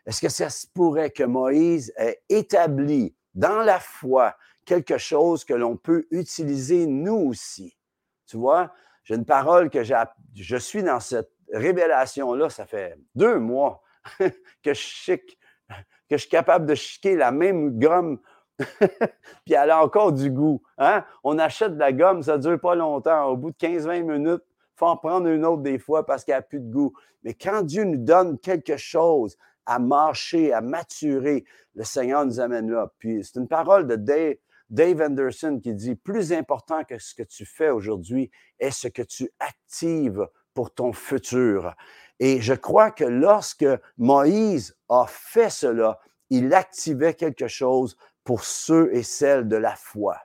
Est-ce 0.07 0.21
que 0.21 0.29
ça 0.29 0.51
se 0.51 0.67
pourrait 0.67 1.11
que 1.11 1.23
Moïse 1.23 1.93
ait 1.97 2.23
établi 2.29 3.15
dans 3.35 3.63
la 3.63 3.79
foi 3.79 4.37
quelque 4.65 4.99
chose 4.99 5.45
que 5.45 5.55
l'on 5.55 5.77
peut 5.77 6.07
utiliser 6.11 6.87
nous 6.87 7.17
aussi? 7.17 7.77
Tu 8.27 8.37
vois, 8.37 8.73
j'ai 9.05 9.15
une 9.15 9.25
parole 9.25 9.71
que 9.71 9.83
je 9.85 10.57
suis 10.57 10.83
dans 10.83 11.01
cette 11.01 11.31
révélation-là, 11.53 12.51
ça 12.51 12.67
fait 12.67 12.99
deux 13.15 13.39
mois 13.39 13.83
que 14.19 14.29
je 14.65 14.73
chic, 14.75 15.39
que 16.09 16.17
je 16.17 16.23
suis 16.23 16.31
capable 16.31 16.67
de 16.67 16.75
chiquer 16.75 17.17
la 17.17 17.31
même 17.31 17.79
gomme, 17.79 18.19
puis 19.45 19.55
elle 19.55 19.71
a 19.71 19.83
encore 19.83 20.13
du 20.13 20.31
goût. 20.31 20.63
Hein? 20.79 21.05
On 21.23 21.39
achète 21.39 21.75
de 21.75 21.79
la 21.79 21.93
gomme, 21.93 22.23
ça 22.23 22.37
ne 22.37 22.43
dure 22.43 22.61
pas 22.61 22.75
longtemps. 22.75 23.25
Au 23.27 23.37
bout 23.37 23.51
de 23.51 23.57
15-20 23.57 24.03
minutes, 24.03 24.45
faut 24.77 24.87
en 24.87 24.97
prendre 24.97 25.29
une 25.29 25.45
autre 25.45 25.63
des 25.63 25.79
fois 25.79 26.05
parce 26.07 26.25
qu'elle 26.25 26.37
n'a 26.37 26.43
plus 26.43 26.61
de 26.61 26.71
goût. 26.71 26.93
Mais 27.23 27.35
quand 27.35 27.63
Dieu 27.63 27.85
nous 27.85 27.99
donne 27.99 28.39
quelque 28.39 28.77
chose 28.77 29.37
à 29.67 29.79
marcher, 29.79 30.53
à 30.53 30.61
maturer, 30.61 31.45
le 31.75 31.85
Seigneur 31.85 32.25
nous 32.27 32.41
amène 32.41 32.71
là. 32.71 32.93
Puis 32.99 33.25
c'est 33.25 33.39
une 33.39 33.49
parole 33.49 33.87
de 33.87 33.97
Dave, 33.97 34.37
Dave 34.71 35.01
Anderson 35.01 35.61
qui 35.63 35.75
dit, 35.75 35.95
plus 35.95 36.33
important 36.33 36.85
que 36.85 36.99
ce 36.99 37.15
que 37.15 37.23
tu 37.23 37.47
fais 37.47 37.71
aujourd'hui 37.71 38.31
est 38.59 38.71
ce 38.71 38.89
que 38.89 39.03
tu 39.03 39.31
actives 39.39 40.27
pour 40.53 40.73
ton 40.73 40.93
futur. 40.93 41.75
Et 42.21 42.41
je 42.41 42.55
crois 42.55 42.91
que 42.91 43.05
lorsque 43.05 43.67
Moïse 43.99 44.77
a 44.89 45.07
fait 45.09 45.51
cela, 45.51 45.99
il 46.31 46.55
activait 46.55 47.15
quelque 47.15 47.49
chose 47.49 47.97
pour 48.23 48.45
ceux 48.45 48.95
et 48.95 49.03
celles 49.03 49.49
de 49.49 49.57
la 49.57 49.77
foi. 49.77 50.19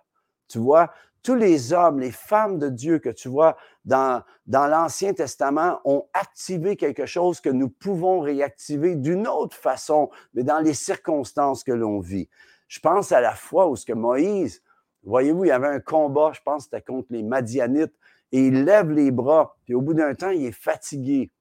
Tu 0.48 0.58
vois, 0.60 0.92
tous 1.24 1.36
les 1.36 1.74
hommes, 1.74 2.00
les 2.00 2.12
femmes 2.12 2.60
de 2.60 2.70
Dieu 2.70 3.00
que 3.00 3.10
tu 3.10 3.30
vois 3.30 3.58
dans, 3.86 4.24
l'Ancien 4.48 5.14
Testament 5.14 5.80
ont 5.86 6.06
activé 6.14 6.76
quelque 6.76 7.06
chose 7.06 7.42
que 7.42 7.50
nous 7.50 7.70
pouvons 7.70 8.20
réactiver 8.20 8.96
d'une 8.96 9.28
autre 9.28 9.56
façon, 9.56 10.10
mais 10.34 10.44
dans 10.44 10.60
les 10.60 10.74
circonstances 10.74 11.64
que 11.64 11.72
l'on 11.72 12.00
vit. 12.00 12.30
Je 12.68 12.80
pense 12.80 13.12
à 13.12 13.22
la 13.22 13.34
foi 13.34 13.68
où 13.68 13.76
ce 13.76 13.86
que 13.86 13.94
Moïse, 13.94 14.62
voyez-vous, 15.04 15.46
il 15.46 15.50
y 15.50 15.52
avait 15.52 15.68
un 15.68 15.80
combat, 15.80 16.32
je 16.34 16.42
pense 16.44 16.66
que 16.66 16.70
c'était 16.72 16.86
contre 16.86 17.08
les 17.12 17.24
Madianites, 17.24 17.96
et 18.32 18.46
il 18.48 18.64
lève 18.64 18.92
les 18.92 19.12
bras, 19.12 19.58
puis 19.66 19.74
au 19.74 19.82
bout 19.82 19.96
d'un 19.96 20.14
temps, 20.14 20.30
il 20.30 20.46
est 20.46 20.52
fatigué. 20.52 21.32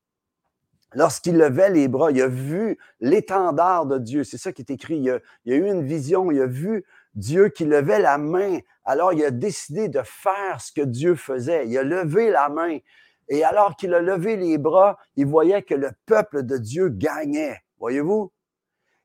Lorsqu'il 0.94 1.36
levait 1.36 1.68
les 1.68 1.86
bras, 1.86 2.10
il 2.10 2.22
a 2.22 2.28
vu 2.28 2.78
l'étendard 3.00 3.84
de 3.84 3.98
Dieu. 3.98 4.24
C'est 4.24 4.38
ça 4.38 4.52
qui 4.52 4.62
est 4.62 4.70
écrit. 4.70 4.98
Il 4.98 5.10
a, 5.10 5.18
il 5.44 5.52
a, 5.52 5.56
eu 5.56 5.66
une 5.66 5.84
vision, 5.84 6.30
il 6.30 6.40
a 6.40 6.46
vu 6.46 6.84
Dieu 7.18 7.48
qui 7.48 7.64
levait 7.64 8.00
la 8.00 8.18
main. 8.18 8.58
Alors, 8.84 9.12
il 9.12 9.24
a 9.24 9.30
décidé 9.30 9.88
de 9.88 10.00
faire 10.04 10.60
ce 10.60 10.72
que 10.72 10.80
Dieu 10.80 11.14
faisait. 11.14 11.66
Il 11.66 11.76
a 11.76 11.82
levé 11.82 12.30
la 12.30 12.48
main. 12.48 12.78
Et 13.28 13.44
alors 13.44 13.76
qu'il 13.76 13.92
a 13.94 14.00
levé 14.00 14.36
les 14.36 14.56
bras, 14.56 14.96
il 15.16 15.26
voyait 15.26 15.62
que 15.62 15.74
le 15.74 15.90
peuple 16.06 16.44
de 16.44 16.56
Dieu 16.56 16.88
gagnait. 16.88 17.58
Voyez-vous? 17.78 18.32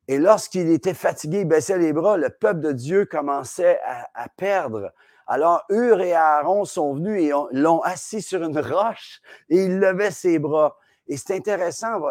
Et 0.07 0.17
lorsqu'il 0.17 0.69
était 0.69 0.93
fatigué, 0.93 1.41
il 1.41 1.47
baissait 1.47 1.77
les 1.77 1.93
bras, 1.93 2.17
le 2.17 2.29
peuple 2.29 2.59
de 2.59 2.71
Dieu 2.71 3.05
commençait 3.05 3.79
à, 3.83 4.27
perdre. 4.35 4.91
Alors, 5.27 5.63
Hur 5.69 6.01
et 6.01 6.13
Aaron 6.13 6.65
sont 6.65 6.95
venus 6.95 7.21
et 7.21 7.31
l'ont 7.51 7.81
assis 7.81 8.21
sur 8.21 8.43
une 8.43 8.59
roche 8.59 9.21
et 9.49 9.63
il 9.63 9.79
levait 9.79 10.11
ses 10.11 10.39
bras. 10.39 10.77
Et 11.07 11.17
c'est 11.17 11.35
intéressant, 11.35 12.01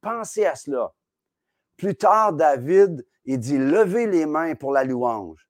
pensez 0.00 0.46
à 0.46 0.54
cela. 0.54 0.92
Plus 1.76 1.96
tard, 1.96 2.34
David, 2.34 3.04
il 3.24 3.38
dit, 3.38 3.58
levez 3.58 4.06
les 4.06 4.26
mains 4.26 4.54
pour 4.54 4.72
la 4.72 4.84
louange. 4.84 5.49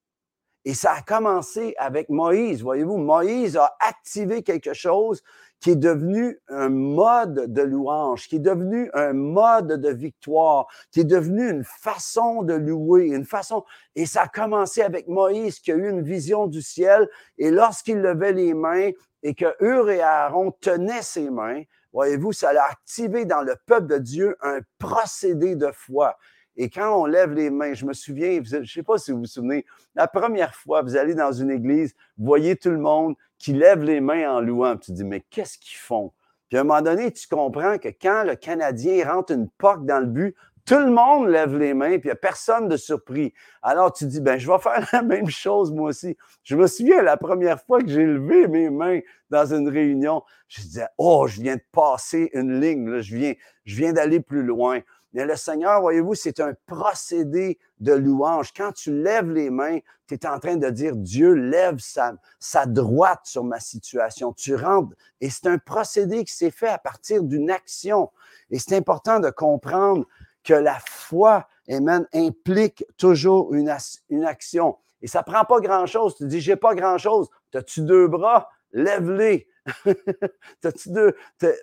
Et 0.63 0.73
ça 0.73 0.93
a 0.93 1.01
commencé 1.01 1.73
avec 1.77 2.09
Moïse, 2.09 2.61
voyez-vous. 2.61 2.97
Moïse 2.97 3.57
a 3.57 3.75
activé 3.79 4.43
quelque 4.43 4.73
chose 4.73 5.23
qui 5.59 5.71
est 5.71 5.75
devenu 5.75 6.39
un 6.49 6.69
mode 6.69 7.53
de 7.53 7.61
louange, 7.61 8.27
qui 8.27 8.37
est 8.37 8.39
devenu 8.39 8.89
un 8.93 9.13
mode 9.13 9.79
de 9.79 9.89
victoire, 9.89 10.67
qui 10.91 11.01
est 11.01 11.05
devenu 11.05 11.49
une 11.49 11.63
façon 11.63 12.41
de 12.41 12.55
louer, 12.55 13.07
une 13.07 13.25
façon. 13.25 13.63
Et 13.95 14.07
ça 14.07 14.23
a 14.23 14.27
commencé 14.27 14.81
avec 14.81 15.07
Moïse 15.07 15.59
qui 15.59 15.71
a 15.71 15.75
eu 15.75 15.87
une 15.87 16.01
vision 16.01 16.47
du 16.47 16.61
ciel. 16.61 17.07
Et 17.37 17.51
lorsqu'il 17.51 17.99
levait 18.01 18.33
les 18.33 18.55
mains 18.55 18.89
et 19.23 19.35
que 19.35 19.55
Hur 19.59 19.89
et 19.89 20.01
Aaron 20.01 20.51
tenaient 20.51 21.03
ses 21.03 21.29
mains, 21.29 21.61
voyez-vous, 21.93 22.33
ça 22.33 22.49
a 22.49 22.71
activé 22.71 23.25
dans 23.25 23.41
le 23.41 23.55
peuple 23.67 23.87
de 23.87 23.97
Dieu 23.99 24.35
un 24.41 24.59
procédé 24.79 25.55
de 25.55 25.71
foi. 25.71 26.17
Et 26.55 26.69
quand 26.69 27.01
on 27.01 27.05
lève 27.05 27.31
les 27.31 27.49
mains, 27.49 27.73
je 27.73 27.85
me 27.85 27.93
souviens, 27.93 28.39
je 28.43 28.57
ne 28.57 28.65
sais 28.65 28.83
pas 28.83 28.97
si 28.97 29.11
vous 29.11 29.19
vous 29.19 29.25
souvenez, 29.25 29.65
la 29.95 30.07
première 30.07 30.53
fois, 30.55 30.81
vous 30.81 30.95
allez 30.95 31.15
dans 31.15 31.31
une 31.31 31.51
église, 31.51 31.95
vous 32.17 32.25
voyez 32.25 32.55
tout 32.55 32.71
le 32.71 32.79
monde 32.79 33.15
qui 33.37 33.53
lève 33.53 33.81
les 33.83 34.01
mains 34.01 34.29
en 34.29 34.41
louant. 34.41 34.77
tu 34.77 34.91
te 34.91 34.91
dis, 34.91 35.03
mais 35.03 35.21
qu'est-ce 35.29 35.57
qu'ils 35.57 35.77
font? 35.77 36.11
Puis 36.49 36.57
à 36.57 36.61
un 36.61 36.63
moment 36.65 36.81
donné, 36.81 37.11
tu 37.11 37.27
comprends 37.27 37.77
que 37.77 37.87
quand 37.87 38.23
le 38.25 38.35
Canadien 38.35 39.09
rentre 39.09 39.31
une 39.31 39.49
porte 39.49 39.85
dans 39.85 39.99
le 40.01 40.05
but, 40.05 40.35
tout 40.65 40.77
le 40.77 40.91
monde 40.91 41.27
lève 41.27 41.57
les 41.57 41.73
mains, 41.73 41.97
puis 41.97 42.01
il 42.03 42.05
n'y 42.07 42.11
a 42.11 42.15
personne 42.15 42.67
de 42.67 42.77
surpris. 42.77 43.33
Alors 43.61 43.93
tu 43.93 44.05
dis, 44.05 44.21
ben, 44.21 44.37
je 44.37 44.51
vais 44.51 44.59
faire 44.59 44.87
la 44.93 45.01
même 45.01 45.29
chose 45.29 45.71
moi 45.71 45.89
aussi. 45.89 46.17
Je 46.43 46.55
me 46.55 46.67
souviens 46.67 47.01
la 47.01 47.17
première 47.17 47.61
fois 47.61 47.81
que 47.81 47.87
j'ai 47.87 48.05
levé 48.05 48.47
mes 48.47 48.69
mains 48.69 48.99
dans 49.29 49.53
une 49.53 49.67
réunion, 49.69 50.23
je 50.47 50.61
disais, 50.61 50.87
oh, 50.97 51.25
je 51.27 51.41
viens 51.41 51.55
de 51.55 51.63
passer 51.71 52.29
une 52.33 52.59
ligne, 52.59 52.99
je 52.99 53.15
viens, 53.15 53.33
je 53.65 53.75
viens 53.75 53.93
d'aller 53.93 54.19
plus 54.19 54.43
loin. 54.43 54.81
Mais 55.13 55.25
le 55.25 55.35
Seigneur, 55.35 55.81
voyez-vous, 55.81 56.15
c'est 56.15 56.39
un 56.39 56.53
procédé 56.65 57.59
de 57.79 57.93
louange. 57.93 58.53
Quand 58.55 58.71
tu 58.71 58.93
lèves 58.93 59.29
les 59.29 59.49
mains, 59.49 59.79
tu 60.07 60.15
es 60.15 60.25
en 60.25 60.39
train 60.39 60.55
de 60.55 60.69
dire, 60.69 60.95
Dieu 60.95 61.33
lève 61.33 61.77
sa, 61.79 62.65
droite 62.65 63.21
sur 63.23 63.43
ma 63.43 63.59
situation. 63.59 64.33
Tu 64.33 64.55
rentres. 64.55 64.95
Et 65.19 65.29
c'est 65.29 65.47
un 65.47 65.57
procédé 65.57 66.23
qui 66.23 66.33
s'est 66.33 66.51
fait 66.51 66.69
à 66.69 66.77
partir 66.77 67.23
d'une 67.23 67.51
action. 67.51 68.09
Et 68.49 68.59
c'est 68.59 68.75
important 68.75 69.19
de 69.19 69.29
comprendre 69.29 70.05
que 70.43 70.53
la 70.53 70.77
foi, 70.87 71.47
amen, 71.69 72.07
implique 72.13 72.85
toujours 72.97 73.53
une, 73.53 73.75
une 74.09 74.25
action. 74.25 74.77
Et 75.01 75.07
ça 75.07 75.23
prend 75.23 75.43
pas 75.43 75.59
grand-chose. 75.59 76.15
Tu 76.15 76.25
dis, 76.25 76.39
j'ai 76.39 76.55
pas 76.55 76.73
grand-chose. 76.73 77.27
As-tu 77.53 77.81
deux 77.81 78.07
bras? 78.07 78.49
Lève-les. 78.73 79.47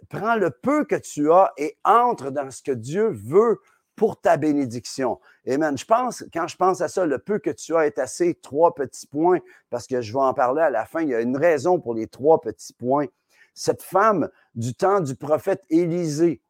prends 0.09 0.37
le 0.37 0.51
peu 0.51 0.85
que 0.85 0.95
tu 0.97 1.33
as 1.33 1.53
et 1.57 1.77
entre 1.85 2.31
dans 2.31 2.51
ce 2.51 2.63
que 2.63 2.73
Dieu 2.73 3.09
veut 3.09 3.61
pour 3.97 4.21
ta 4.21 4.37
bénédiction. 4.37 5.19
Amen. 5.47 5.77
Je 5.77 5.85
pense, 5.85 6.25
quand 6.33 6.47
je 6.47 6.57
pense 6.57 6.81
à 6.81 6.89
ça, 6.89 7.05
le 7.05 7.19
peu 7.19 7.39
que 7.39 7.51
tu 7.51 7.77
as 7.77 7.87
est 7.87 7.99
assez. 7.99 8.35
Trois 8.35 8.75
petits 8.75 9.09
points, 9.09 9.41
parce 9.71 9.87
que 9.87 10.01
je 10.01 10.13
vais 10.13 10.21
en 10.21 10.33
parler 10.33 10.63
à 10.63 10.71
la 10.71 10.87
fin. 10.87 11.03
Il 11.03 11.09
y 11.09 11.15
a 11.15 11.21
une 11.21 11.37
raison 11.37 11.81
pour 11.81 11.95
les 11.95 12.07
trois 12.07 12.41
petits 12.41 12.73
points. 12.73 13.07
Cette 13.55 13.83
femme 13.83 14.31
du 14.55 14.75
temps 14.75 15.01
du 15.01 15.17
prophète 15.17 15.65
Élisée, 15.69 16.41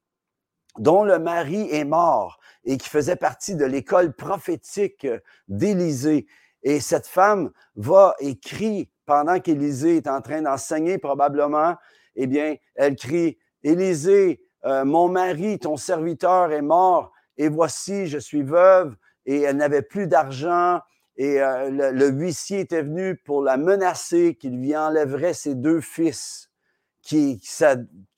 dont 0.79 1.05
le 1.05 1.19
mari 1.19 1.69
est 1.73 1.85
mort 1.85 2.38
et 2.65 2.77
qui 2.77 2.88
faisait 2.88 3.17
partie 3.17 3.57
de 3.57 3.65
l'école 3.65 4.12
prophétique 4.12 5.07
d'Élisée. 5.49 6.27
Et 6.62 6.81
cette 6.81 7.07
femme 7.07 7.50
va 7.77 8.15
écrire 8.21 8.87
pendant 9.09 9.41
qu'Élisée 9.41 9.97
est 9.97 10.07
en 10.07 10.21
train 10.21 10.43
d'enseigner 10.43 10.99
probablement, 10.99 11.77
eh 12.15 12.27
bien, 12.27 12.57
elle 12.75 12.95
crie, 12.95 13.38
Élisée, 13.65 14.43
euh, 14.67 14.85
mon 14.85 15.09
mari, 15.09 15.59
ton 15.59 15.79
serviteur 15.79 16.53
est 16.53 16.62
mort, 16.62 17.11
et 17.38 17.49
voici, 17.49 18.07
je 18.07 18.19
suis 18.19 18.43
veuve, 18.43 18.95
et 19.25 19.41
elle 19.41 19.57
n'avait 19.57 19.83
plus 19.83 20.09
d'argent, 20.09 20.81
et 21.17 21.41
euh, 21.41 21.71
le, 21.91 22.09
huissier 22.09 22.61
était 22.61 22.83
venu 22.83 23.17
pour 23.17 23.43
la 23.43 23.57
menacer 23.57 24.35
qu'il 24.35 24.61
lui 24.61 24.77
enlèverait 24.77 25.33
ses 25.33 25.55
deux 25.55 25.81
fils, 25.81 26.50
qui, 27.00 27.41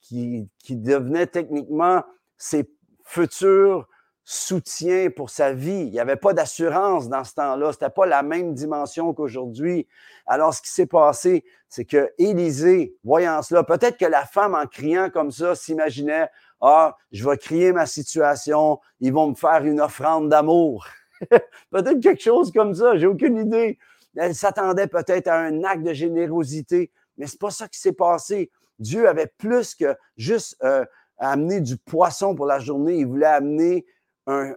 qui, 0.01 0.49
qui 0.59 0.75
devenaient 0.75 1.27
techniquement 1.27 2.03
ses 2.37 2.69
futurs 3.05 3.87
soutien 4.23 5.09
pour 5.09 5.29
sa 5.29 5.53
vie. 5.53 5.85
Il 5.87 5.91
n'y 5.91 5.99
avait 5.99 6.15
pas 6.15 6.33
d'assurance 6.33 7.09
dans 7.09 7.23
ce 7.23 7.33
temps-là. 7.35 7.71
Ce 7.71 7.77
n'était 7.77 7.93
pas 7.93 8.05
la 8.05 8.23
même 8.23 8.53
dimension 8.53 9.13
qu'aujourd'hui. 9.13 9.87
Alors, 10.27 10.53
ce 10.53 10.61
qui 10.61 10.69
s'est 10.69 10.85
passé, 10.85 11.43
c'est 11.69 11.85
que 11.85 12.11
Élisée, 12.17 12.95
voyant 13.03 13.41
cela, 13.41 13.63
peut-être 13.63 13.97
que 13.97 14.05
la 14.05 14.25
femme, 14.25 14.55
en 14.55 14.67
criant 14.67 15.09
comme 15.09 15.31
ça, 15.31 15.55
s'imaginait, 15.55 16.29
ah, 16.61 16.95
je 17.11 17.27
vais 17.27 17.37
crier 17.37 17.73
ma 17.73 17.85
situation, 17.85 18.79
ils 18.99 19.11
vont 19.11 19.29
me 19.29 19.35
faire 19.35 19.65
une 19.65 19.81
offrande 19.81 20.29
d'amour. 20.29 20.85
peut-être 21.71 21.99
quelque 21.99 22.21
chose 22.21 22.51
comme 22.51 22.75
ça, 22.75 22.97
j'ai 22.97 23.07
aucune 23.07 23.37
idée. 23.37 23.79
Elle 24.15 24.35
s'attendait 24.35 24.87
peut-être 24.87 25.27
à 25.27 25.39
un 25.39 25.63
acte 25.63 25.83
de 25.83 25.93
générosité, 25.93 26.91
mais 27.17 27.27
c'est 27.27 27.39
pas 27.39 27.51
ça 27.51 27.67
qui 27.67 27.79
s'est 27.79 27.93
passé. 27.93 28.51
Dieu 28.77 29.07
avait 29.07 29.31
plus 29.37 29.75
que 29.75 29.95
juste 30.17 30.57
euh, 30.63 30.85
amener 31.17 31.61
du 31.61 31.77
poisson 31.77 32.35
pour 32.35 32.45
la 32.45 32.59
journée, 32.59 32.97
il 32.97 33.07
voulait 33.07 33.25
amener 33.25 33.85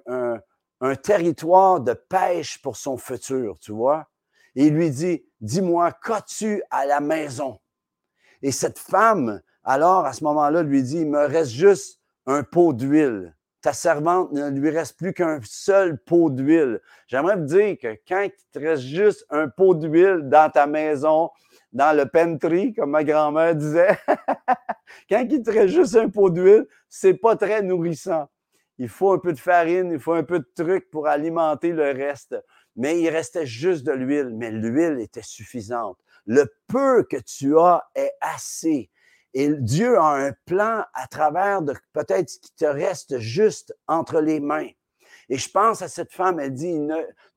un, 0.06 0.96
territoire 0.96 1.80
de 1.80 1.94
pêche 1.94 2.60
pour 2.60 2.76
son 2.76 2.96
futur, 2.96 3.58
tu 3.58 3.72
vois? 3.72 4.08
Et 4.54 4.66
il 4.66 4.74
lui 4.74 4.90
dit, 4.90 5.24
dis-moi, 5.40 5.92
qu'as-tu 5.92 6.62
à 6.70 6.86
la 6.86 7.00
maison? 7.00 7.58
Et 8.42 8.52
cette 8.52 8.78
femme, 8.78 9.40
alors, 9.64 10.04
à 10.04 10.12
ce 10.12 10.22
moment-là, 10.24 10.62
lui 10.62 10.82
dit, 10.82 11.00
il 11.00 11.10
me 11.10 11.26
reste 11.26 11.52
juste 11.52 12.00
un 12.26 12.42
pot 12.42 12.72
d'huile. 12.72 13.34
Ta 13.62 13.72
servante 13.72 14.32
ne 14.32 14.50
lui 14.50 14.68
reste 14.68 14.98
plus 14.98 15.14
qu'un 15.14 15.40
seul 15.42 15.98
pot 15.98 16.28
d'huile. 16.28 16.80
J'aimerais 17.06 17.36
vous 17.36 17.46
dire 17.46 17.78
que 17.80 17.96
quand 18.06 18.22
il 18.22 18.32
te 18.52 18.58
reste 18.58 18.82
juste 18.82 19.24
un 19.30 19.48
pot 19.48 19.74
d'huile 19.74 20.20
dans 20.24 20.50
ta 20.50 20.66
maison, 20.66 21.30
dans 21.72 21.96
le 21.96 22.06
pantry, 22.06 22.74
comme 22.74 22.90
ma 22.90 23.04
grand-mère 23.04 23.54
disait, 23.56 23.98
quand 25.08 25.26
il 25.30 25.42
te 25.42 25.50
reste 25.50 25.74
juste 25.74 25.96
un 25.96 26.10
pot 26.10 26.28
d'huile, 26.28 26.66
c'est 26.90 27.14
pas 27.14 27.36
très 27.36 27.62
nourrissant. 27.62 28.28
Il 28.78 28.88
faut 28.88 29.12
un 29.12 29.18
peu 29.18 29.32
de 29.32 29.38
farine, 29.38 29.90
il 29.92 30.00
faut 30.00 30.12
un 30.12 30.24
peu 30.24 30.40
de 30.40 30.48
truc 30.56 30.90
pour 30.90 31.06
alimenter 31.06 31.72
le 31.72 31.90
reste. 31.92 32.36
Mais 32.76 33.00
il 33.00 33.08
restait 33.08 33.46
juste 33.46 33.84
de 33.84 33.92
l'huile, 33.92 34.30
mais 34.34 34.50
l'huile 34.50 34.98
était 35.00 35.22
suffisante. 35.22 35.98
Le 36.26 36.46
peu 36.66 37.04
que 37.04 37.18
tu 37.18 37.56
as 37.58 37.84
est 37.94 38.12
assez. 38.20 38.90
Et 39.32 39.48
Dieu 39.48 39.98
a 39.98 40.26
un 40.26 40.32
plan 40.46 40.84
à 40.94 41.06
travers 41.08 41.62
de 41.62 41.74
peut-être 41.92 42.28
ce 42.28 42.38
qui 42.38 42.54
te 42.54 42.64
reste 42.64 43.18
juste 43.18 43.76
entre 43.86 44.20
les 44.20 44.40
mains. 44.40 44.68
Et 45.28 45.38
je 45.38 45.50
pense 45.50 45.82
à 45.82 45.88
cette 45.88 46.12
femme, 46.12 46.38
elle 46.40 46.54
dit, 46.54 46.78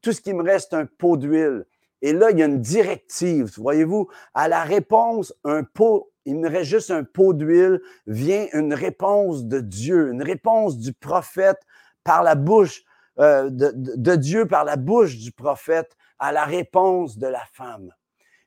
tout 0.01 0.11
ce 0.11 0.21
qui 0.21 0.33
me 0.33 0.43
reste, 0.43 0.73
un 0.73 0.85
pot 0.85 1.17
d'huile. 1.17 1.65
Et 2.01 2.13
là, 2.13 2.29
il 2.31 2.37
y 2.37 2.43
a 2.43 2.45
une 2.45 2.61
directive, 2.61 3.51
voyez-vous, 3.57 4.07
à 4.33 4.47
la 4.47 4.63
réponse, 4.63 5.33
un 5.43 5.63
pot, 5.63 6.11
il 6.27 6.35
me 6.37 6.49
reste 6.49 6.69
juste 6.69 6.91
un 6.91 7.05
pot 7.05 7.33
d'huile, 7.33 7.81
vient 8.05 8.47
une 8.51 8.73
réponse 8.73 9.45
de 9.45 9.61
Dieu, 9.61 10.11
une 10.11 10.21
réponse 10.21 10.77
du 10.77 10.91
prophète 10.91 11.59
par 12.03 12.21
la 12.21 12.35
bouche 12.35 12.83
euh, 13.19 13.49
de, 13.49 13.71
de, 13.73 14.15
Dieu, 14.15 14.45
par 14.45 14.65
la 14.65 14.75
bouche 14.75 15.17
du 15.17 15.31
prophète 15.31 15.95
à 16.19 16.33
la 16.33 16.43
réponse 16.43 17.17
de 17.17 17.27
la 17.27 17.43
femme. 17.53 17.93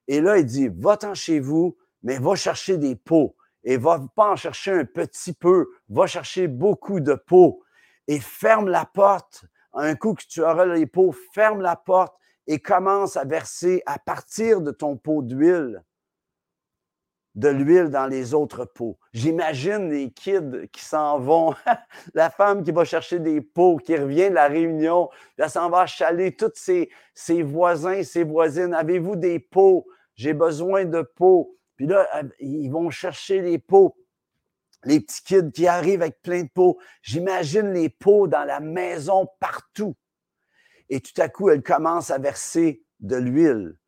Et 0.09 0.21
là, 0.21 0.37
il 0.37 0.45
dit, 0.45 0.69
va-t'en 0.69 1.15
chez 1.15 1.41
vous, 1.41 1.79
mais 2.03 2.19
va 2.19 2.35
chercher 2.35 2.77
des 2.77 2.97
pots 2.97 3.35
et 3.65 3.79
va 3.79 3.99
pas 4.15 4.31
en 4.31 4.37
chercher 4.37 4.73
un 4.73 4.85
petit 4.85 5.33
peu, 5.33 5.67
va 5.89 6.07
chercher 6.07 6.49
beaucoup 6.49 7.01
de 7.01 7.15
pots 7.15 7.63
et 8.09 8.21
ferme 8.21 8.69
la 8.69 8.85
porte. 8.85 9.47
Un 9.73 9.95
coup 9.95 10.13
que 10.13 10.25
tu 10.29 10.43
auras 10.43 10.67
les 10.67 10.87
pots, 10.87 11.15
ferme 11.33 11.63
la 11.63 11.77
porte 11.77 12.15
et 12.47 12.59
commence 12.59 13.17
à 13.17 13.25
verser 13.25 13.83
à 13.87 13.99
partir 13.99 14.61
de 14.61 14.71
ton 14.71 14.99
pot 14.99 15.23
d'huile, 15.23 15.83
de 17.35 17.49
l'huile 17.49 17.91
dans 17.91 18.07
les 18.07 18.35
autres 18.35 18.65
pots. 18.65 18.99
J'imagine 19.13 19.91
les 19.91 20.11
kids 20.11 20.69
qui 20.73 20.85
s'en 20.85 21.19
vont, 21.19 21.55
la 22.15 22.31
femme 22.31 22.65
qui 22.65 22.73
va 22.73 22.85
chercher 22.85 23.21
des 23.21 23.41
pots, 23.41 23.77
qui 23.77 23.97
revient 23.97 24.31
de 24.31 24.35
la 24.35 24.49
réunion, 24.49 25.09
elle 25.39 25.51
s'en 25.51 25.71
va 25.71 25.87
chaler 25.87 26.35
tous 26.35 26.53
ses, 26.55 26.91
ses 27.15 27.43
voisins, 27.43 28.03
ses 28.03 28.25
voisines. 28.25 28.75
Avez-vous 28.75 29.17
des 29.17 29.39
pots? 29.39 29.87
J'ai 30.15 30.35
besoin 30.35 30.85
de 30.85 31.03
pots. 31.03 31.57
Puis 31.77 31.87
là, 31.87 32.07
ils 32.41 32.69
vont 32.69 32.91
chercher 32.91 33.41
les 33.41 33.59
pots. 33.59 33.97
Les 34.85 35.01
petits 35.01 35.23
kids 35.23 35.53
qui 35.53 35.67
arrivent 35.67 36.03
avec 36.03 36.21
plein 36.23 36.43
de 36.43 36.49
pots. 36.49 36.79
J'imagine 37.03 37.73
les 37.73 37.89
pots 37.89 38.27
dans 38.27 38.45
la 38.45 38.61
maison 38.61 39.29
partout. 39.39 39.95
Et 40.89 41.01
tout 41.01 41.19
à 41.19 41.29
coup, 41.29 41.49
elle 41.49 41.63
commence 41.63 42.11
à 42.11 42.19
verser 42.19 42.83
de 42.99 43.17
l'huile. 43.17 43.79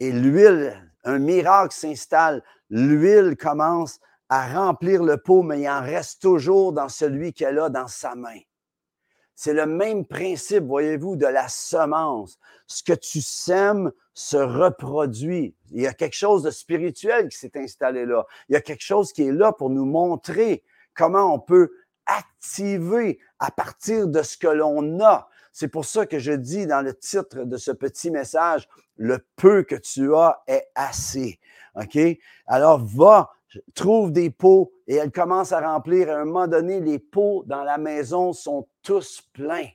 Et 0.00 0.12
l'huile, 0.12 0.92
un 1.04 1.18
miracle 1.18 1.74
s'installe. 1.74 2.42
L'huile 2.70 3.36
commence 3.36 4.00
à 4.28 4.46
remplir 4.52 5.02
le 5.02 5.16
pot, 5.16 5.42
mais 5.42 5.60
il 5.60 5.68
en 5.68 5.82
reste 5.82 6.22
toujours 6.22 6.72
dans 6.72 6.88
celui 6.88 7.32
qu'elle 7.32 7.58
a 7.58 7.68
dans 7.68 7.88
sa 7.88 8.14
main. 8.14 8.38
C'est 9.34 9.54
le 9.54 9.66
même 9.66 10.04
principe, 10.04 10.64
voyez-vous, 10.64 11.16
de 11.16 11.26
la 11.26 11.48
semence. 11.48 12.38
Ce 12.66 12.82
que 12.82 12.92
tu 12.92 13.22
sèmes 13.22 13.90
se 14.12 14.36
reproduit. 14.36 15.56
Il 15.70 15.80
y 15.80 15.86
a 15.86 15.94
quelque 15.94 16.14
chose 16.14 16.42
de 16.42 16.50
spirituel 16.50 17.28
qui 17.28 17.38
s'est 17.38 17.56
installé 17.56 18.04
là. 18.04 18.26
Il 18.48 18.52
y 18.52 18.56
a 18.56 18.60
quelque 18.60 18.84
chose 18.84 19.12
qui 19.12 19.22
est 19.22 19.32
là 19.32 19.52
pour 19.52 19.70
nous 19.70 19.86
montrer 19.86 20.62
comment 20.94 21.34
on 21.34 21.38
peut 21.38 21.70
activer 22.04 23.18
à 23.38 23.50
partir 23.50 24.08
de 24.08 24.22
ce 24.22 24.36
que 24.36 24.48
l'on 24.48 25.00
a. 25.00 25.28
C'est 25.52 25.68
pour 25.68 25.86
ça 25.86 26.06
que 26.06 26.18
je 26.18 26.32
dis 26.32 26.66
dans 26.66 26.82
le 26.82 26.94
titre 26.94 27.44
de 27.44 27.56
ce 27.56 27.70
petit 27.70 28.10
message, 28.10 28.68
le 29.00 29.26
peu 29.34 29.62
que 29.62 29.76
tu 29.76 30.14
as 30.14 30.42
est 30.46 30.68
assez. 30.74 31.40
OK? 31.74 31.98
Alors, 32.46 32.84
va 32.84 33.30
trouve 33.74 34.12
des 34.12 34.30
pots 34.30 34.72
et 34.86 34.96
elle 34.96 35.10
commence 35.10 35.52
à 35.52 35.60
remplir. 35.60 36.10
À 36.10 36.20
un 36.20 36.26
moment 36.26 36.46
donné, 36.46 36.80
les 36.80 36.98
pots 36.98 37.42
dans 37.46 37.64
la 37.64 37.78
maison 37.78 38.32
sont 38.32 38.68
tous 38.82 39.22
pleins, 39.32 39.68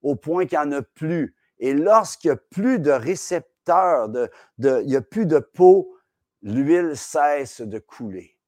au 0.00 0.14
point 0.14 0.46
qu'il 0.46 0.58
n'y 0.60 0.64
en 0.64 0.72
a 0.72 0.82
plus. 0.82 1.34
Et 1.58 1.74
lorsqu'il 1.74 2.30
n'y 2.30 2.36
a 2.36 2.40
plus 2.50 2.78
de 2.78 2.92
récepteurs, 2.92 4.08
de, 4.08 4.30
de, 4.58 4.80
il 4.82 4.88
n'y 4.88 4.96
a 4.96 5.02
plus 5.02 5.26
de 5.26 5.40
pots, 5.40 5.96
l'huile 6.40 6.96
cesse 6.96 7.60
de 7.60 7.80
couler. 7.80 8.38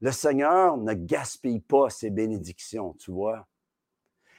Le 0.00 0.12
Seigneur 0.12 0.76
ne 0.76 0.92
gaspille 0.92 1.60
pas 1.60 1.88
ses 1.88 2.10
bénédictions, 2.10 2.92
tu 2.98 3.10
vois? 3.10 3.48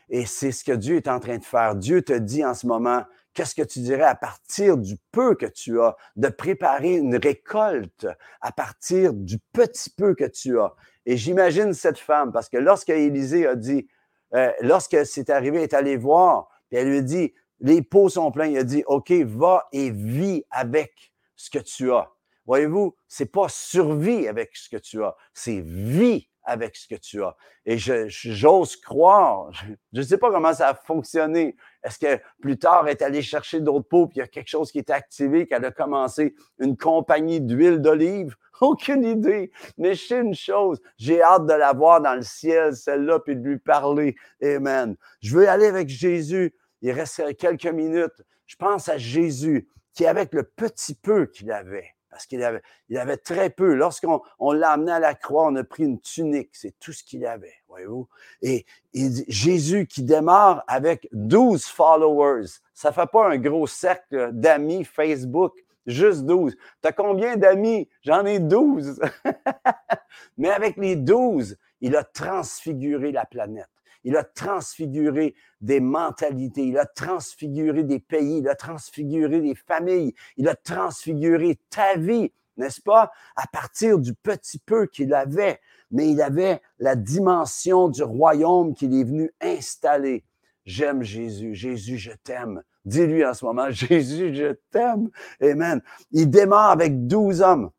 Et 0.09 0.27
c'est 0.27 0.51
ce 0.51 0.63
que 0.63 0.73
Dieu 0.73 0.97
est 0.97 1.07
en 1.07 1.19
train 1.19 1.37
de 1.39 1.43
faire. 1.43 1.75
Dieu 1.75 2.03
te 2.03 2.13
dit 2.13 2.45
en 2.45 2.53
ce 2.53 2.67
moment, 2.67 3.03
Qu'est-ce 3.33 3.55
que 3.55 3.63
tu 3.63 3.79
dirais 3.79 4.03
à 4.03 4.15
partir 4.15 4.77
du 4.77 4.97
peu 5.11 5.35
que 5.35 5.45
tu 5.45 5.81
as, 5.81 5.95
de 6.15 6.27
préparer 6.27 6.93
une 6.93 7.15
récolte 7.15 8.07
à 8.41 8.51
partir 8.51 9.13
du 9.13 9.39
petit 9.53 9.89
peu 9.89 10.13
que 10.13 10.25
tu 10.25 10.59
as? 10.59 10.73
Et 11.05 11.17
j'imagine 11.17 11.73
cette 11.73 11.99
femme, 11.99 12.31
parce 12.31 12.49
que 12.49 12.57
lorsque 12.57 12.89
Élisée 12.89 13.47
a 13.47 13.55
dit, 13.55 13.87
euh, 14.35 14.51
lorsque 14.61 15.05
c'est 15.05 15.29
arrivé, 15.29 15.57
elle 15.57 15.63
est 15.63 15.73
allée 15.73 15.97
voir, 15.97 16.49
puis 16.69 16.77
elle 16.77 16.89
lui 16.89 16.97
a 16.99 17.01
dit, 17.01 17.33
les 17.59 17.81
pots 17.81 18.09
sont 18.09 18.31
pleins, 18.31 18.47
il 18.47 18.57
a 18.57 18.63
dit, 18.63 18.83
OK, 18.87 19.11
va 19.11 19.67
et 19.71 19.89
vis 19.89 20.43
avec 20.51 21.13
ce 21.35 21.49
que 21.49 21.59
tu 21.59 21.91
as. 21.91 22.09
Voyez-vous, 22.45 22.95
c'est 23.07 23.31
pas 23.31 23.47
survie 23.49 24.27
avec 24.27 24.55
ce 24.55 24.69
que 24.69 24.77
tu 24.77 25.03
as, 25.03 25.15
c'est 25.33 25.61
vie 25.61 26.29
avec 26.43 26.75
ce 26.75 26.87
que 26.87 26.95
tu 26.95 27.23
as. 27.23 27.35
Et 27.65 27.77
j'ose 27.77 28.75
croire, 28.75 29.51
je 29.93 29.99
ne 29.99 30.03
sais 30.03 30.17
pas 30.17 30.31
comment 30.31 30.53
ça 30.53 30.69
a 30.69 30.75
fonctionné. 30.75 31.55
Est-ce 31.83 31.99
que 31.99 32.21
plus 32.41 32.57
tard, 32.57 32.87
elle 32.87 32.91
est 32.91 33.01
allée 33.01 33.21
chercher 33.21 33.61
d'autres 33.61 33.87
pots, 33.87 34.07
puis 34.07 34.17
il 34.17 34.19
y 34.19 34.23
a 34.23 34.27
quelque 34.27 34.49
chose 34.49 34.71
qui 34.71 34.79
est 34.79 34.89
activé, 34.89 35.47
qu'elle 35.47 35.65
a 35.65 35.71
commencé 35.71 36.35
une 36.59 36.77
compagnie 36.77 37.41
d'huile 37.41 37.79
d'olive? 37.79 38.35
Aucune 38.61 39.03
idée. 39.03 39.51
Mais 39.77 39.95
je 39.95 40.05
sais 40.05 40.19
une 40.19 40.35
chose, 40.35 40.81
j'ai 40.97 41.21
hâte 41.21 41.45
de 41.45 41.53
la 41.53 41.73
voir 41.73 42.01
dans 42.01 42.15
le 42.15 42.21
ciel, 42.21 42.75
celle-là, 42.75 43.19
puis 43.19 43.35
de 43.35 43.41
lui 43.41 43.57
parler. 43.57 44.15
Amen. 44.41 44.95
Je 45.21 45.35
veux 45.35 45.49
aller 45.49 45.67
avec 45.67 45.89
Jésus. 45.89 46.53
Il 46.81 46.91
reste 46.91 47.35
quelques 47.37 47.65
minutes. 47.65 48.21
Je 48.45 48.55
pense 48.55 48.89
à 48.89 48.97
Jésus, 48.97 49.67
qui, 49.93 50.05
avec 50.05 50.33
le 50.33 50.43
petit 50.43 50.95
peu 50.95 51.27
qu'il 51.27 51.51
avait, 51.51 51.92
parce 52.13 52.27
qu'il 52.27 52.43
avait, 52.43 53.17
très 53.17 53.49
peu. 53.49 53.73
Lorsqu'on 53.73 54.21
on, 54.37 54.51
l'a 54.51 54.71
amené 54.71 54.91
à 54.91 54.99
la 54.99 55.15
croix, 55.15 55.47
on 55.47 55.55
a 55.55 55.63
pris 55.63 55.83
une 55.83 55.99
tunique, 55.99 56.51
c'est 56.53 56.77
tout 56.79 56.93
ce 56.93 57.03
qu'il 57.03 57.25
avait, 57.25 57.55
voyez-vous? 57.67 58.07
Et, 58.41 58.65
Jésus 58.93 59.87
qui 59.87 60.03
démarre 60.03 60.63
avec 60.67 61.09
12 61.11 61.65
followers, 61.65 62.45
ça 62.75 62.91
fait 62.91 63.07
pas 63.11 63.29
un 63.29 63.37
gros 63.37 63.65
cercle 63.65 64.29
d'amis 64.31 64.83
Facebook, 64.83 65.53
juste 65.87 66.21
12. 66.25 66.55
Tu 66.55 66.87
as 66.87 66.91
combien 66.91 67.35
d'amis? 67.35 67.89
J'en 68.03 68.23
ai 68.25 68.39
12. 68.39 69.01
Mais 70.37 70.51
avec 70.51 70.77
les 70.77 70.95
12, 70.95 71.57
il 71.81 71.95
a 71.95 72.03
transfiguré 72.03 73.11
la 73.11 73.25
planète. 73.25 73.67
Il 74.03 74.17
a 74.17 74.23
transfiguré 74.23 75.35
des 75.61 75.79
mentalités, 75.79 76.63
il 76.67 76.77
a 76.77 76.85
transfiguré 76.85 77.83
des 77.83 77.99
pays, 77.99 78.39
il 78.39 78.49
a 78.49 78.55
transfiguré 78.55 79.41
des 79.41 79.55
familles, 79.55 80.13
il 80.37 80.47
a 80.47 80.55
transfiguré 80.55 81.59
ta 81.69 81.95
vie, 81.95 82.31
n'est-ce 82.57 82.81
pas, 82.81 83.11
à 83.35 83.47
partir 83.47 83.99
du 83.99 84.13
petit 84.13 84.59
peu 84.59 84.87
qu'il 84.87 85.13
avait, 85.13 85.59
mais 85.91 86.09
il 86.09 86.21
avait 86.21 86.61
la 86.79 86.95
dimension 86.95 87.87
du 87.87 88.03
royaume 88.03 88.73
qu'il 88.73 88.93
est 88.93 89.03
venu 89.03 89.31
installer. 89.41 90.23
J'aime 90.65 91.03
Jésus, 91.03 91.53
Jésus, 91.55 91.97
je 91.97 92.11
t'aime. 92.23 92.61
Dis-lui 92.85 93.25
en 93.25 93.33
ce 93.33 93.45
moment, 93.45 93.69
Jésus, 93.69 94.33
je 94.35 94.53
t'aime. 94.71 95.09
Amen. 95.41 95.81
Il 96.11 96.29
démarre 96.29 96.71
avec 96.71 97.07
douze 97.07 97.41
hommes 97.41 97.71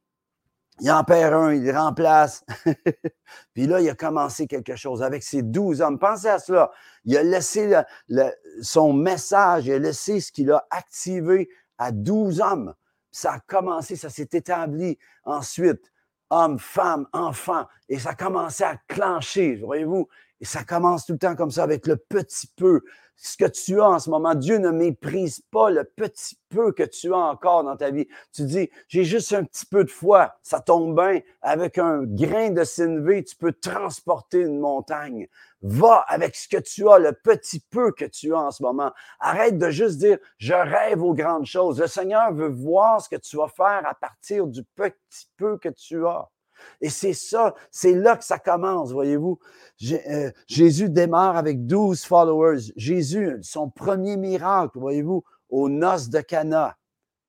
il 0.81 0.91
en 0.91 1.05
perd 1.05 1.35
un, 1.35 1.53
il 1.55 1.71
remplace. 1.71 2.45
Puis 3.55 3.67
là, 3.67 3.81
il 3.81 3.89
a 3.89 3.95
commencé 3.95 4.47
quelque 4.47 4.77
chose 4.77 5.03
avec 5.03 5.23
ses 5.23 5.43
douze 5.43 5.81
hommes. 5.81 5.99
Pensez 5.99 6.29
à 6.29 6.39
cela. 6.39 6.71
Il 7.05 7.17
a 7.17 7.23
laissé 7.23 7.81
son 8.61 8.93
message, 8.93 9.67
il 9.67 9.73
a 9.75 9.79
laissé 9.79 10.21
ce 10.21 10.33
qu'il 10.33 10.51
a 10.51 10.67
activé 10.71 11.49
à 11.79 11.93
douze 11.93 12.41
hommes. 12.41 12.75
Ça 13.13 13.35
a 13.35 13.41
commencé, 13.41 13.95
ça 13.95 14.11
s'est 14.11 14.29
établi 14.33 14.99
ensuite. 15.25 15.93
Hommes, 16.31 16.59
femmes, 16.59 17.07
enfants. 17.13 17.67
Et 17.89 17.99
ça 17.99 18.11
a 18.11 18.15
commencé 18.15 18.65
à 18.65 18.77
clencher, 18.89 19.57
voyez-vous. 19.57 20.09
Et 20.41 20.45
ça 20.45 20.65
commence 20.65 21.07
tout 21.07 21.13
le 21.13 21.19
temps 21.19 21.37
comme 21.37 21.53
ça 21.53 21.63
avec 21.63 21.87
le 21.87 21.97
petit 21.97 22.49
peu 22.57 22.83
ce 23.17 23.37
que 23.37 23.45
tu 23.45 23.81
as 23.81 23.89
en 23.89 23.99
ce 23.99 24.11
moment. 24.11 24.35
Dieu 24.35 24.59
ne 24.59 24.71
méprise 24.71 25.41
pas 25.51 25.71
le 25.71 25.85
petit 25.85 26.39
peu 26.49 26.73
que 26.73 26.83
tu 26.83 27.13
as 27.13 27.19
encore 27.19 27.65
dans 27.65 27.77
ta 27.77 27.91
vie. 27.91 28.07
Tu 28.33 28.43
dis, 28.43 28.71
j'ai 28.89 29.05
juste 29.05 29.33
un 29.33 29.45
petit 29.45 29.67
peu 29.67 29.85
de 29.85 29.91
foi. 29.91 30.35
Ça 30.43 30.61
tombe 30.61 30.95
bien. 30.95 31.21
Avec 31.43 31.79
un 31.79 32.03
grain 32.05 32.51
de 32.51 32.65
sinvé, 32.65 33.25
tu 33.25 33.37
peux 33.37 33.53
transporter 33.53 34.41
une 34.41 34.59
montagne. 34.59 35.29
Va 35.63 36.05
avec 36.09 36.37
ce 36.37 36.49
que 36.49 36.59
tu 36.59 36.89
as, 36.89 36.99
le 36.99 37.13
petit 37.13 37.61
peu 37.71 37.93
que 37.93 38.05
tu 38.05 38.35
as 38.35 38.39
en 38.39 38.51
ce 38.51 38.63
moment. 38.63 38.93
Arrête 39.21 39.59
de 39.59 39.71
juste 39.71 39.99
dire, 39.99 40.19
je 40.39 40.53
rêve 40.53 41.03
aux 41.03 41.15
grandes 41.15 41.47
choses. 41.47 41.81
Le 41.81 41.87
Seigneur 41.87 42.33
veut 42.35 42.49
voir 42.49 43.01
ce 43.01 43.09
que 43.09 43.17
tu 43.17 43.37
vas 43.37 43.49
faire 43.49 43.83
à 43.87 43.95
partir 43.95 44.47
du 44.47 44.63
petit 44.65 45.29
peu 45.37 45.57
que 45.57 45.71
tu 45.71 46.07
as. 46.07 46.29
Et 46.81 46.91
c'est 46.91 47.13
ça, 47.13 47.55
c'est 47.71 47.95
là 47.95 48.17
que 48.17 48.25
ça 48.25 48.39
commence, 48.39 48.93
voyez-vous. 48.93 49.39
Euh, 50.09 50.31
Jésus 50.47 50.89
démarre 50.89 51.37
avec 51.37 51.67
12 51.67 52.05
followers. 52.05 52.73
Jésus, 52.77 53.39
son 53.43 53.71
premier 53.71 54.17
miracle, 54.17 54.79
voyez-vous, 54.79 55.25
aux 55.49 55.69
noces 55.69 56.09
de 56.09 56.21
Cana. 56.21 56.77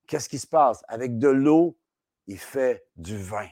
Qu'est-ce 0.07 0.29
qui 0.29 0.39
se 0.39 0.47
passe? 0.47 0.83
Avec 0.87 1.17
de 1.17 1.29
l'eau, 1.29 1.77
il 2.27 2.37
fait 2.37 2.85
du 2.95 3.17
vin. 3.17 3.47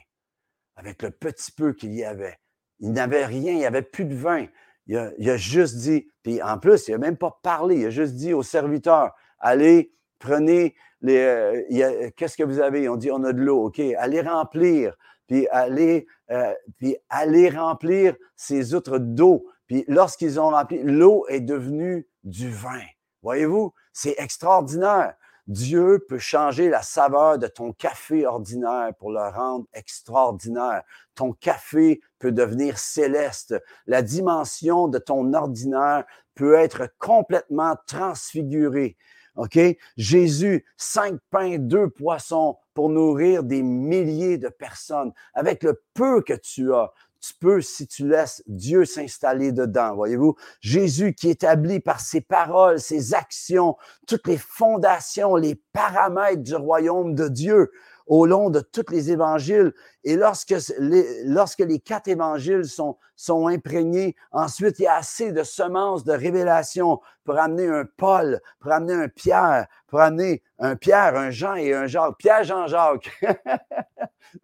Avec 0.76 1.02
le 1.02 1.10
petit 1.10 1.52
peu 1.52 1.72
qu'il 1.72 1.94
y 1.94 2.04
avait. 2.04 2.38
Il 2.80 2.92
n'avait 2.92 3.26
rien, 3.26 3.52
il 3.52 3.58
n'y 3.58 3.66
avait 3.66 3.82
plus 3.82 4.04
de 4.04 4.14
vin. 4.14 4.46
il 4.86 4.96
a, 4.96 5.36
juste 5.36 5.76
dit, 5.76 6.08
puis 6.22 6.42
en 6.42 6.58
plus, 6.58 6.88
il 6.88 6.92
n'a 6.92 6.98
même 6.98 7.16
pas 7.16 7.38
parlé, 7.42 7.76
il 7.76 7.86
a 7.86 7.90
juste 7.90 8.14
dit 8.14 8.34
aux 8.34 8.42
serviteurs, 8.42 9.12
allez, 9.38 9.92
prenez 10.18 10.74
les, 11.00 11.18
euh, 11.18 12.10
qu'est-ce 12.16 12.36
que 12.36 12.42
vous 12.42 12.60
avez? 12.60 12.88
On 12.88 12.96
dit, 12.96 13.10
on 13.10 13.22
a 13.24 13.32
de 13.32 13.40
l'eau, 13.40 13.66
OK, 13.66 13.78
allez 13.78 14.20
remplir, 14.20 14.96
euh, 15.32 16.54
puis 16.78 16.96
allez 17.08 17.48
remplir 17.50 18.14
ces 18.36 18.74
outres 18.74 18.98
d'eau. 18.98 19.46
Puis 19.66 19.84
lorsqu'ils 19.88 20.38
ont 20.38 20.50
rempli, 20.50 20.82
l'eau 20.82 21.26
est 21.28 21.40
devenue 21.40 22.06
du 22.22 22.50
vin. 22.50 22.82
Voyez-vous, 23.22 23.72
c'est 23.92 24.14
extraordinaire. 24.18 25.14
Dieu 25.46 26.02
peut 26.08 26.18
changer 26.18 26.70
la 26.70 26.82
saveur 26.82 27.38
de 27.38 27.46
ton 27.46 27.72
café 27.72 28.26
ordinaire 28.26 28.92
pour 28.98 29.12
le 29.12 29.20
rendre 29.20 29.66
extraordinaire. 29.74 30.82
Ton 31.14 31.32
café 31.32 32.00
peut 32.18 32.32
devenir 32.32 32.78
céleste. 32.78 33.54
La 33.86 34.00
dimension 34.00 34.88
de 34.88 34.98
ton 34.98 35.34
ordinaire 35.34 36.04
peut 36.34 36.54
être 36.54 36.88
complètement 36.98 37.76
transfigurée. 37.86 38.96
OK? 39.36 39.58
Jésus, 39.96 40.64
cinq 40.76 41.18
pains, 41.30 41.58
deux 41.58 41.88
poissons 41.88 42.56
pour 42.74 42.88
nourrir 42.88 43.42
des 43.42 43.62
milliers 43.62 44.38
de 44.38 44.48
personnes. 44.48 45.12
Avec 45.34 45.62
le 45.62 45.82
peu 45.94 46.22
que 46.22 46.34
tu 46.34 46.72
as, 46.74 46.92
tu 47.20 47.32
peux, 47.40 47.62
si 47.62 47.86
tu 47.86 48.06
laisses 48.06 48.42
Dieu 48.46 48.84
s'installer 48.84 49.50
dedans, 49.50 49.94
voyez-vous? 49.94 50.36
Jésus 50.60 51.14
qui 51.14 51.30
établit 51.30 51.80
par 51.80 52.00
ses 52.00 52.20
paroles, 52.20 52.80
ses 52.80 53.14
actions, 53.14 53.76
toutes 54.06 54.26
les 54.26 54.36
fondations, 54.36 55.34
les 55.36 55.54
paramètres 55.72 56.42
du 56.42 56.54
royaume 56.54 57.14
de 57.14 57.28
Dieu 57.28 57.70
au 58.06 58.26
long 58.26 58.50
de 58.50 58.60
tous 58.60 58.90
les 58.90 59.10
évangiles. 59.10 59.72
Et 60.02 60.16
lorsque 60.16 60.54
les, 60.78 61.80
quatre 61.80 62.08
évangiles 62.08 62.64
sont, 62.64 62.98
imprégnés, 63.46 64.14
ensuite, 64.32 64.78
il 64.78 64.82
y 64.82 64.86
a 64.86 64.96
assez 64.96 65.32
de 65.32 65.42
semences 65.42 66.04
de 66.04 66.12
révélation 66.12 67.00
pour 67.24 67.38
amener 67.38 67.66
un 67.66 67.84
Paul, 67.96 68.40
pour 68.60 68.72
amener 68.72 68.94
un 68.94 69.08
Pierre, 69.08 69.66
pour 69.86 70.00
amener 70.00 70.42
un 70.58 70.76
Pierre, 70.76 71.16
un 71.16 71.30
Jean 71.30 71.54
et 71.54 71.72
un 71.72 71.86
Jacques. 71.86 72.16
Pierre, 72.18 72.44
Jean-Jacques. 72.44 73.10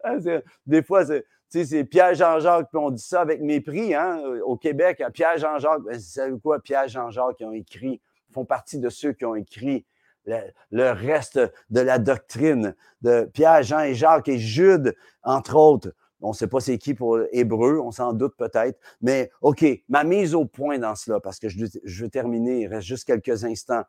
Ah, 0.03 0.15
des 0.65 0.83
fois, 0.83 1.03
c'est 1.49 1.83
Pierre 1.83 2.15
Jean-Jacques, 2.15 2.69
puis 2.69 2.79
on 2.79 2.91
dit 2.91 3.03
ça 3.03 3.21
avec 3.21 3.41
mépris, 3.41 3.93
hein, 3.93 4.21
au 4.45 4.57
Québec, 4.57 5.03
Pierre 5.13 5.37
Jean-Jacques. 5.37 5.81
Ben, 5.83 5.95
vous 5.95 6.03
savez 6.03 6.39
quoi, 6.41 6.59
Pierre 6.59 6.87
Jean-Jacques 6.87 7.37
qui 7.37 7.45
ont 7.45 7.51
écrit, 7.51 8.01
font 8.33 8.45
partie 8.45 8.79
de 8.79 8.89
ceux 8.89 9.13
qui 9.13 9.25
ont 9.25 9.35
écrit 9.35 9.85
le, 10.25 10.91
reste 10.91 11.39
de 11.69 11.81
la 11.81 11.99
doctrine 11.99 12.75
de 13.01 13.29
Pierre, 13.33 13.63
Jean 13.63 13.81
et 13.81 13.95
Jacques 13.95 14.27
et 14.27 14.39
Jude, 14.39 14.95
entre 15.23 15.55
autres. 15.55 15.93
On 16.21 16.29
ne 16.29 16.35
sait 16.35 16.47
pas 16.47 16.59
c'est 16.59 16.77
qui 16.77 16.93
pour 16.93 17.19
Hébreu, 17.31 17.79
on 17.79 17.91
s'en 17.91 18.13
doute 18.13 18.35
peut-être. 18.37 18.79
Mais 19.01 19.31
OK, 19.41 19.65
ma 19.89 20.03
mise 20.03 20.35
au 20.35 20.45
point 20.45 20.77
dans 20.77 20.95
cela, 20.95 21.19
parce 21.19 21.39
que 21.39 21.49
je, 21.49 21.65
je 21.83 22.03
veux 22.03 22.09
terminer, 22.09 22.61
il 22.61 22.67
reste 22.67 22.87
juste 22.87 23.05
quelques 23.05 23.43
instants. 23.43 23.83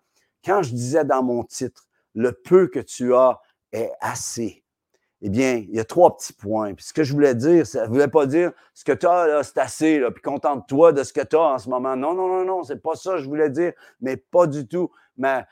Quand 0.45 0.63
je 0.63 0.71
disais 0.71 1.05
dans 1.05 1.23
mon 1.23 1.45
titre, 1.45 1.87
le 2.15 2.33
peu 2.33 2.69
que 2.69 2.81
tu 2.81 3.15
as 3.15 3.39
est 3.73 3.91
assez 4.01 4.62
eh 5.25 5.29
bien, 5.29 5.55
il 5.55 5.75
y 5.75 5.79
a 5.79 5.85
trois 5.85 6.17
petits 6.17 6.33
points. 6.33 6.75
Puis 6.75 6.87
ce 6.87 6.93
que 6.93 7.05
je 7.05 7.13
voulais 7.13 7.35
dire, 7.37 7.65
ça 7.65 7.85
ne 7.85 7.89
voulait 7.89 8.09
pas 8.09 8.27
dire 8.27 8.51
ce 8.75 8.85
que 8.85 8.93
tu 8.93 9.07
as, 9.07 9.43
c'est 9.45 9.59
assez, 9.59 10.03
puis 10.13 10.23
contente-toi 10.23 10.93
de 10.93 11.05
ce 11.05 11.13
que 11.13 11.21
tu 11.21 11.37
as 11.37 11.41
en 11.41 11.59
ce 11.59 11.69
moment. 11.69 11.95
Non, 11.97 12.13
non, 12.13 12.27
non, 12.27 12.45
non, 12.45 12.63
c'est 12.65 12.83
pas 12.83 12.97
ça 12.97 13.13
que 13.13 13.19
je 13.19 13.29
voulais 13.29 13.49
dire, 13.49 13.73
mais 14.01 14.17
pas 14.17 14.49
du 14.49 14.67
tout. 14.67 14.91
Ma, 15.17 15.47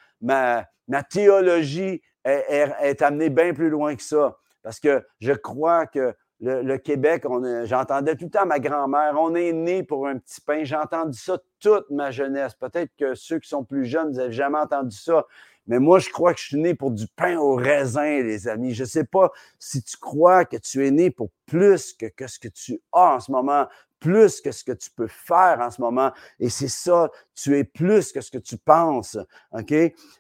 théologie 1.09 2.03
est, 2.25 2.75
est, 2.83 3.03
amenée 3.03 3.31
bien 3.31 3.55
plus 3.55 3.71
loin 3.71 3.95
que 3.95 4.03
ça. 4.03 4.37
Parce 4.63 4.81
que 4.81 5.07
je 5.21 5.33
crois 5.33 5.87
que 5.87 6.15
le, 6.41 6.77
Québec, 6.79 7.25
j'entendais 7.65 8.17
tout 8.17 8.25
le 8.25 8.31
temps 8.31 8.47
ma 8.47 8.59
grand-mère, 8.59 9.15
on 9.19 9.35
est 9.35 9.53
né 9.53 9.83
pour 9.83 10.07
un 10.07 10.19
petit 10.19 10.41
pain. 10.41 10.65
J'ai 10.65 10.77
entendu 10.77 11.19
ça 11.19 11.39
toute 11.61 11.89
ma 11.91 12.11
jeunesse. 12.11 12.55
Peut-être 12.55 12.91
que 12.99 13.15
ceux 13.15 13.39
qui 13.39 13.49
sont 13.49 13.65
plus 13.65 13.85
jeunes, 13.85 14.11
vous 14.11 14.17
n'avez 14.17 14.33
jamais 14.33 14.59
entendu 14.59 14.97
ça. 14.97 15.27
Mais 15.67 15.79
moi, 15.79 15.99
je 15.99 16.11
crois 16.11 16.35
que 16.35 16.41
je 16.41 16.47
suis 16.47 16.61
né 16.61 16.75
pour 16.75 16.91
du 16.91 17.07
pain 17.07 17.39
au 17.39 17.55
raisin, 17.55 18.23
les 18.23 18.49
amis. 18.49 18.75
Je 18.75 18.83
ne 18.83 18.89
sais 18.89 19.05
pas 19.05 19.31
si 19.59 19.83
tu 19.83 19.97
crois 19.97 20.45
que 20.45 20.57
tu 20.57 20.87
es 20.87 20.91
né 20.91 21.11
pour 21.11 21.31
plus 21.47 21.93
que, 21.93 22.07
ce 22.27 22.39
que 22.39 22.49
tu 22.49 22.81
as 22.93 23.15
en 23.15 23.21
ce 23.21 23.31
moment, 23.31 23.67
plus 24.01 24.41
que 24.41 24.51
ce 24.51 24.65
que 24.65 24.73
tu 24.73 24.91
peux 24.91 25.07
faire 25.07 25.61
en 25.61 25.71
ce 25.71 25.81
moment. 25.81 26.13
Et 26.39 26.49
c'est 26.49 26.69
ça, 26.69 27.11
tu 27.35 27.57
es 27.57 27.65
plus 27.65 28.13
que 28.13 28.21
ce 28.21 28.31
que 28.31 28.39
tu 28.39 28.57
penses. 28.57 29.19
OK? 29.53 29.75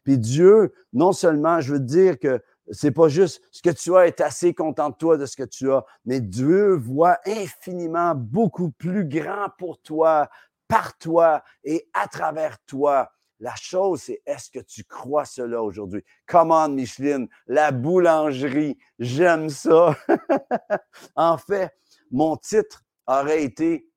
Puis 0.05 0.19
Dieu, 0.19 0.73
non 0.93 1.13
seulement, 1.13 1.61
je 1.61 1.73
veux 1.73 1.81
dire 1.81 2.19
que 2.19 2.41
c'est 2.71 2.93
pas 2.93 3.09
juste 3.09 3.43
ce 3.51 3.63
que 3.63 3.71
tu 3.71 3.97
as 3.97 4.07
est 4.07 4.21
assez 4.21 4.55
content 4.55 4.91
de 4.91 4.95
toi 4.95 5.17
de 5.17 5.27
ce 5.27 5.37
que 5.37 5.43
tu 5.43 5.73
as, 5.73 5.85
mais 6.05 6.21
Dieu 6.21 6.75
voit 6.77 7.19
infiniment 7.27 8.15
beaucoup 8.15 8.71
plus 8.71 9.05
grand 9.05 9.49
pour 9.59 9.81
toi, 9.81 10.29
par 10.69 10.97
toi 10.99 11.43
et 11.65 11.89
à 11.93 12.07
travers 12.07 12.59
toi. 12.67 13.11
La 13.41 13.55
chose, 13.57 14.03
c'est 14.03 14.21
est-ce 14.27 14.51
que 14.51 14.59
tu 14.59 14.85
crois 14.85 15.25
cela 15.25 15.63
aujourd'hui? 15.63 16.05
Commande 16.27 16.75
Micheline, 16.75 17.27
la 17.47 17.73
boulangerie, 17.73 18.77
j'aime 18.99 19.49
ça. 19.49 19.97
en 21.17 21.39
fait, 21.39 21.73
mon 22.11 22.37
titre 22.37 22.85
aurait 23.07 23.43
été, 23.43 23.89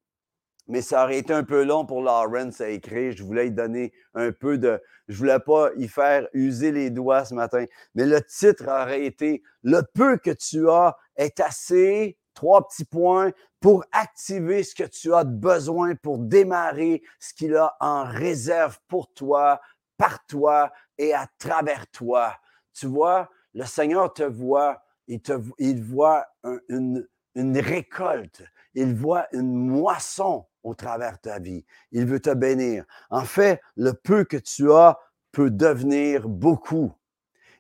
mais 0.68 0.82
ça 0.82 1.04
aurait 1.04 1.18
été 1.18 1.34
un 1.34 1.44
peu 1.44 1.66
long 1.66 1.86
pour 1.86 2.02
Lawrence 2.02 2.62
à 2.62 2.70
écrire. 2.70 3.12
Je 3.12 3.24
voulais 3.24 3.44
lui 3.44 3.52
donner 3.52 3.92
un 4.14 4.32
peu 4.32 4.58
de, 4.58 4.82
je 5.10 5.18
voulais 5.18 5.40
pas 5.40 5.72
y 5.76 5.90
faire 5.90 6.26
user 6.34 6.72
les 6.72 6.90
doigts 6.90 7.26
ce 7.26 7.34
matin. 7.34 7.66
Mais 7.96 8.06
le 8.06 8.22
titre 8.22 8.64
aurait 8.68 9.04
été 9.04 9.44
Le 9.62 9.82
peu 9.94 10.18
que 10.18 10.32
tu 10.32 10.70
as 10.70 10.96
est 11.18 11.42
assez 11.42 12.18
trois 12.34 12.68
petits 12.68 12.86
points 12.86 13.32
pour 13.60 13.86
activer 13.92 14.64
ce 14.64 14.76
que 14.76 14.84
tu 14.84 15.14
as 15.14 15.24
besoin 15.24 15.96
pour 15.96 16.20
démarrer 16.20 17.02
ce 17.20 17.34
qu'il 17.34 17.56
a 17.56 17.76
en 17.80 18.04
réserve 18.04 18.78
pour 18.88 19.14
toi, 19.14 19.62
par 19.98 20.26
toi 20.26 20.72
et 20.98 21.14
à 21.14 21.28
travers 21.38 21.88
toi. 21.88 22.36
Tu 22.74 22.88
vois, 22.88 23.30
le 23.54 23.66
Seigneur 23.66 24.14
te 24.14 24.24
voit, 24.24 24.84
il, 25.08 25.82
voit 25.82 26.26
une, 26.70 27.08
une 27.36 27.58
récolte, 27.58 28.44
il 28.74 28.96
voit 28.96 29.28
une 29.32 29.54
moisson 29.54 30.46
au 30.64 30.74
travers 30.74 31.14
de 31.14 31.18
ta 31.18 31.40
vie. 31.40 31.66
Il 31.92 32.06
veut 32.06 32.20
te 32.20 32.34
bénir. 32.34 32.86
En 33.10 33.26
fait, 33.26 33.62
le 33.76 33.94
peu 33.94 34.24
que 34.24 34.38
tu 34.38 34.72
as 34.72 34.98
peut 35.32 35.52
devenir 35.52 36.28
beaucoup. 36.28 36.94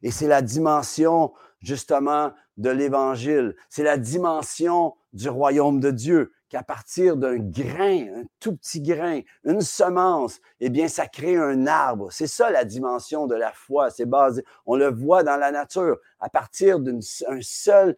Et 0.01 0.12
c'est 0.12 0.27
la 0.27 0.41
dimension 0.41 1.33
justement 1.59 2.33
de 2.57 2.69
l'Évangile. 2.69 3.55
C'est 3.69 3.83
la 3.83 3.97
dimension 3.97 4.95
du 5.13 5.29
royaume 5.29 5.79
de 5.79 5.91
Dieu 5.91 6.31
qu'à 6.49 6.63
partir 6.63 7.17
d'un 7.17 7.37
grain, 7.37 8.05
un 8.15 8.23
tout 8.39 8.55
petit 8.55 8.81
grain, 8.81 9.21
une 9.43 9.61
semence, 9.61 10.39
eh 10.59 10.69
bien, 10.69 10.87
ça 10.87 11.07
crée 11.07 11.35
un 11.35 11.65
arbre. 11.65 12.11
C'est 12.11 12.27
ça 12.27 12.51
la 12.51 12.63
dimension 12.63 13.25
de 13.25 13.35
la 13.35 13.51
foi. 13.53 13.89
C'est 13.89 14.05
basé, 14.05 14.43
on 14.65 14.75
le 14.75 14.91
voit 14.91 15.23
dans 15.23 15.37
la 15.37 15.51
nature. 15.51 15.97
À 16.19 16.29
partir 16.29 16.79
d'une 16.79 17.01
seule, 17.01 17.95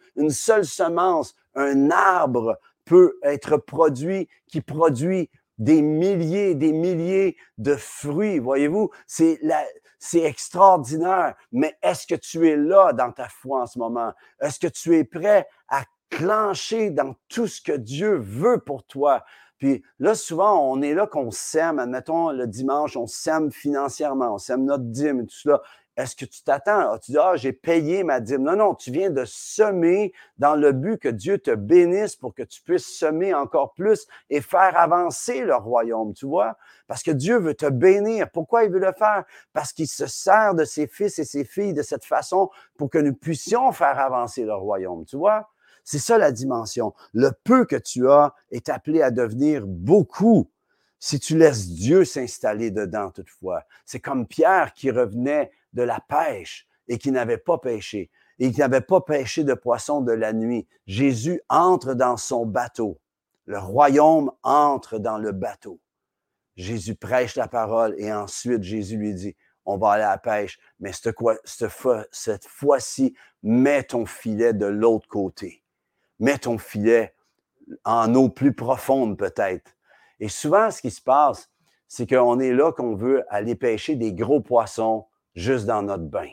semence, 0.64 1.36
un 1.54 1.92
arbre 1.92 2.58
peut 2.86 3.18
être 3.24 3.58
produit 3.58 4.30
qui 4.48 4.62
produit 4.62 5.30
des 5.58 5.82
milliers 5.82 6.54
des 6.54 6.74
milliers 6.74 7.38
de 7.58 7.76
fruits. 7.76 8.40
Voyez-vous, 8.40 8.90
c'est 9.08 9.40
la, 9.42 9.64
c'est 10.00 10.24
extraordinaire. 10.24 11.36
Mais 11.52 11.78
est-ce 11.82 12.08
que 12.08 12.16
tu 12.16 12.48
es 12.50 12.56
là 12.56 12.94
dans 12.94 13.12
ta 13.12 13.28
foi 13.28 13.64
en 13.64 13.68
ce 13.68 13.80
moment? 13.80 14.14
Est-ce 14.40 14.60
que 14.60 14.68
tu 14.68 14.96
es 14.96 15.04
prêt 15.04 15.48
à 15.68 15.84
clencher 16.10 16.90
dans 16.90 17.16
tout 17.28 17.48
ce 17.48 17.62
que 17.62 17.74
Dieu 17.74 18.16
veut 18.16 18.60
pour 18.60 18.84
toi? 18.84 19.24
Puis 19.58 19.84
là, 20.00 20.16
souvent, 20.16 20.70
on 20.70 20.82
est 20.82 20.94
là 20.94 21.08
qu'on 21.08 21.32
sème. 21.32 21.80
Admettons, 21.80 22.32
le 22.32 22.48
dimanche, 22.48 22.98
on 22.98 23.08
sème 23.08 23.52
financièrement, 23.52 24.36
on 24.36 24.38
sème 24.38 24.66
notre 24.66 24.84
dîme 24.84 25.22
et 25.22 25.26
tout 25.26 25.36
cela. 25.36 25.62
Est-ce 25.98 26.16
que 26.16 26.26
tu 26.26 26.44
t'attends? 26.44 26.92
Ah, 26.92 27.00
tu 27.00 27.12
dis, 27.12 27.18
ah, 27.18 27.36
j'ai 27.36 27.54
payé 27.54 28.04
ma 28.04 28.20
dîme. 28.20 28.44
Non, 28.44 28.58
non, 28.58 28.76
tu 28.76 28.92
viens 28.92 29.10
de 29.10 29.24
semer 29.26 30.14
dans 30.38 30.56
le 30.56 30.74
but 30.74 30.98
que 30.98 31.08
Dieu 31.08 31.38
te 31.38 31.52
bénisse 31.52 32.18
pour 32.18 32.34
que 32.34 32.44
tu 32.44 32.62
puisses 32.62 32.98
semer 32.98 33.34
encore 33.34 33.74
plus 33.74 34.06
et 34.30 34.42
faire 34.42 34.78
avancer 34.78 35.42
le 35.42 35.56
royaume, 35.56 36.14
tu 36.14 36.26
vois? 36.26 36.58
Parce 36.88 37.02
que 37.02 37.12
Dieu 37.12 37.38
veut 37.40 37.54
te 37.54 37.70
bénir. 37.70 38.30
Pourquoi 38.32 38.66
il 38.66 38.72
veut 38.72 38.80
le 38.80 38.92
faire? 38.92 39.24
Parce 39.54 39.72
qu'il 39.72 39.88
se 39.88 40.06
sert 40.06 40.54
de 40.54 40.66
ses 40.66 40.88
fils 40.88 41.18
et 41.18 41.24
ses 41.24 41.46
filles 41.46 41.74
de 41.74 41.82
cette 41.82 42.06
façon 42.06 42.50
pour 42.78 42.90
que 42.90 42.98
nous 42.98 43.14
puissions 43.14 43.72
faire 43.72 43.98
avancer 43.98 44.44
le 44.44 44.54
royaume, 44.54 45.06
tu 45.06 45.16
vois? 45.16 45.50
C'est 45.86 46.00
ça 46.00 46.18
la 46.18 46.32
dimension. 46.32 46.94
Le 47.14 47.32
peu 47.44 47.66
que 47.66 47.76
tu 47.76 48.10
as 48.10 48.34
est 48.52 48.68
appelé 48.70 49.02
à 49.02 49.12
devenir 49.12 49.66
beaucoup 49.66 50.50
si 51.00 51.20
tu 51.20 51.38
laisses 51.38 51.70
Dieu 51.70 52.04
s'installer 52.04 52.72
dedans 52.72 53.12
toutefois. 53.12 53.64
C'est 53.86 54.00
comme 54.00 54.26
Pierre 54.26 54.74
qui 54.74 54.90
revenait 54.90 55.52
de 55.76 55.84
la 55.84 56.00
pêche 56.00 56.68
et 56.88 56.98
qui 56.98 57.12
n'avait 57.12 57.38
pas 57.38 57.60
pêché 57.60 58.10
et 58.40 58.52
qui 58.52 58.60
n'avait 58.60 58.82
pas 58.82 59.02
pêché 59.02 59.44
de 59.44 59.54
poisson 59.54 60.02
de 60.02 60.12
la 60.12 60.34
nuit. 60.34 60.68
Jésus 60.88 61.42
entre 61.50 61.94
dans 61.94 62.18
son 62.18 62.46
bateau. 62.46 63.00
Le 63.46 63.60
royaume 63.60 64.32
entre 64.44 64.98
dans 64.98 65.18
le 65.18 65.32
bateau. 65.32 65.80
Jésus 66.56 66.96
prêche 66.96 67.36
la 67.36 67.48
parole 67.48 67.96
et 67.98 68.12
ensuite 68.12 68.64
Jésus 68.64 68.98
lui 68.98 69.14
dit, 69.14 69.36
on 69.66 69.78
va 69.78 69.94
aller 69.94 70.04
à 70.04 70.12
la 70.12 70.18
pêche, 70.18 70.60
mais 70.80 70.92
cette, 70.92 71.16
cette 72.12 72.46
fois-ci, 72.46 73.16
mets 73.44 73.84
ton 73.84 74.06
filet 74.06 74.54
de 74.54 74.66
l'autre 74.66 75.08
côté. 75.08 75.64
Mets 76.20 76.38
ton 76.38 76.58
filet 76.58 77.14
en 77.84 78.14
eau 78.16 78.30
plus 78.30 78.54
profonde 78.54 79.18
peut-être. 79.18 79.76
Et 80.20 80.30
souvent, 80.30 80.72
ce 80.72 80.82
qui 80.82 80.92
se 80.92 81.02
passe, 81.02 81.50
c'est 81.88 82.08
qu'on 82.08 82.40
est 82.40 82.54
là 82.54 82.72
qu'on 82.72 82.96
veut 82.96 83.24
aller 83.30 83.56
pêcher 83.56 83.96
des 83.96 84.14
gros 84.14 84.42
poissons 84.42 85.06
juste 85.36 85.66
dans 85.66 85.82
notre 85.82 86.06
bain. 86.06 86.30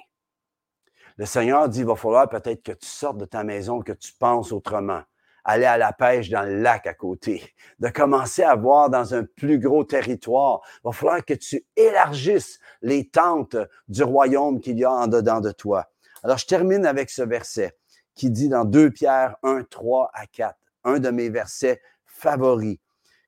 Le 1.16 1.26
Seigneur 1.26 1.68
dit, 1.68 1.80
il 1.80 1.86
va 1.86 1.96
falloir 1.96 2.28
peut-être 2.28 2.62
que 2.62 2.72
tu 2.72 2.86
sortes 2.86 3.18
de 3.18 3.24
ta 3.24 3.44
maison, 3.44 3.80
que 3.80 3.92
tu 3.92 4.12
penses 4.12 4.52
autrement. 4.52 5.02
Aller 5.44 5.66
à 5.66 5.76
la 5.76 5.92
pêche 5.92 6.30
dans 6.30 6.42
le 6.42 6.60
lac 6.60 6.86
à 6.86 6.94
côté, 6.94 7.52
de 7.80 7.88
commencer 7.88 8.44
à 8.44 8.54
voir 8.54 8.90
dans 8.90 9.12
un 9.12 9.24
plus 9.24 9.58
gros 9.58 9.82
territoire. 9.82 10.60
Il 10.76 10.80
va 10.84 10.92
falloir 10.92 11.24
que 11.24 11.34
tu 11.34 11.66
élargisses 11.74 12.60
les 12.80 13.08
tentes 13.08 13.56
du 13.88 14.04
royaume 14.04 14.60
qu'il 14.60 14.78
y 14.78 14.84
a 14.84 14.92
en 14.92 15.08
dedans 15.08 15.40
de 15.40 15.50
toi. 15.50 15.90
Alors, 16.22 16.38
je 16.38 16.46
termine 16.46 16.86
avec 16.86 17.10
ce 17.10 17.22
verset 17.22 17.76
qui 18.14 18.30
dit 18.30 18.48
dans 18.48 18.64
2 18.64 18.90
Pierre 18.90 19.36
1, 19.42 19.64
3 19.64 20.10
à 20.14 20.26
4, 20.26 20.56
un 20.84 20.98
de 21.00 21.10
mes 21.10 21.28
versets 21.28 21.80
favoris. 22.06 22.78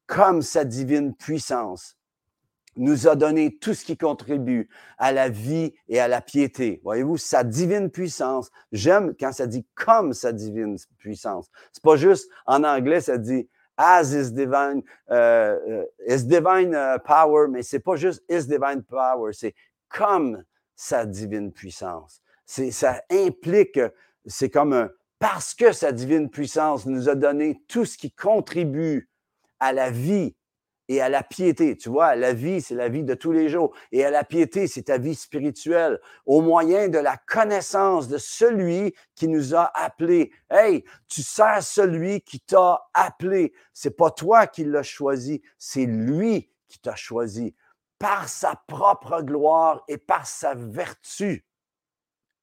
Comme 0.07 0.43
sa 0.43 0.65
divine 0.65 1.15
puissance 1.15 1.97
nous 2.77 3.09
a 3.09 3.17
donné 3.17 3.57
tout 3.57 3.75
ce 3.75 3.85
qui 3.85 3.97
contribue 3.97 4.69
à 4.99 5.13
la 5.13 5.29
vie 5.29 5.75
et 5.89 6.01
à 6.01 6.09
la 6.09 6.21
piété. 6.21 6.81
Voyez-vous, 6.85 7.17
sa 7.17 7.45
divine 7.45 7.91
puissance. 7.91 8.51
J'aime 8.73 9.15
quand 9.19 9.33
ça 9.33 9.47
dit 9.47 9.67
comme 9.75 10.13
sa 10.13 10.33
divine 10.33 10.77
puissance. 10.99 11.51
C'est 11.73 11.83
pas 11.83 11.97
juste 11.97 12.31
en 12.47 12.65
anglais, 12.65 13.01
ça 13.01 13.19
dit 13.19 13.49
as 13.77 14.13
his 14.13 14.33
divine, 14.33 14.83
euh, 15.11 15.59
euh, 15.69 15.85
his 16.07 16.25
divine 16.25 16.75
euh, 16.75 16.99
power, 16.99 17.49
mais 17.49 17.63
c'est 17.63 17.81
pas 17.81 17.97
juste 17.97 18.23
his 18.29 18.47
divine 18.47 18.83
power, 18.83 19.33
c'est 19.33 19.55
comme 19.89 20.45
sa 20.77 21.07
divine 21.07 21.53
puissance. 21.53 22.21
Ça 22.47 23.03
implique, 23.11 23.81
c'est 24.27 24.51
comme 24.51 24.73
un, 24.73 24.91
parce 25.19 25.55
que 25.55 25.73
sa 25.73 25.93
divine 25.93 26.29
puissance 26.29 26.87
nous 26.87 27.09
a 27.09 27.15
donné 27.15 27.61
tout 27.69 27.85
ce 27.85 27.97
qui 27.97 28.13
contribue 28.13 29.09
à 29.61 29.73
la 29.73 29.91
vie 29.91 30.37
et 30.89 31.01
à 31.01 31.09
la 31.09 31.23
piété. 31.23 31.77
Tu 31.77 31.89
vois, 31.89 32.15
la 32.17 32.33
vie, 32.33 32.61
c'est 32.61 32.75
la 32.75 32.89
vie 32.89 33.05
de 33.05 33.15
tous 33.15 33.33
les 33.33 33.49
jours. 33.49 33.75
Et 33.93 34.05
à 34.05 34.11
la 34.11 34.25
piété, 34.25 34.67
c'est 34.67 34.85
ta 34.85 34.99
vie 34.99 35.15
spirituelle, 35.15 36.01
au 36.27 36.41
moyen 36.41 36.89
de 36.89 36.99
la 36.99 37.17
connaissance 37.17 38.09
de 38.09 38.19
celui 38.19 38.95
qui 39.15 39.29
nous 39.29 39.55
a 39.55 39.71
appelés. 39.75 40.33
Hey, 40.51 40.85
tu 41.09 41.23
sers 41.23 41.63
celui 41.63 42.21
qui 42.21 42.41
t'a 42.41 42.83
appelé. 42.95 43.53
C'est 43.73 43.97
pas 43.97 44.11
toi 44.11 44.47
qui 44.47 44.65
l'as 44.65 44.83
choisi, 44.83 45.43
c'est 45.59 45.87
lui 45.87 46.51
qui 46.69 46.79
t'a 46.81 46.97
choisi 46.97 47.55
par 47.99 48.29
sa 48.29 48.55
propre 48.67 49.23
gloire 49.23 49.83
et 49.89 49.99
par 49.99 50.27
sa 50.27 50.55
vertu. 50.55 51.47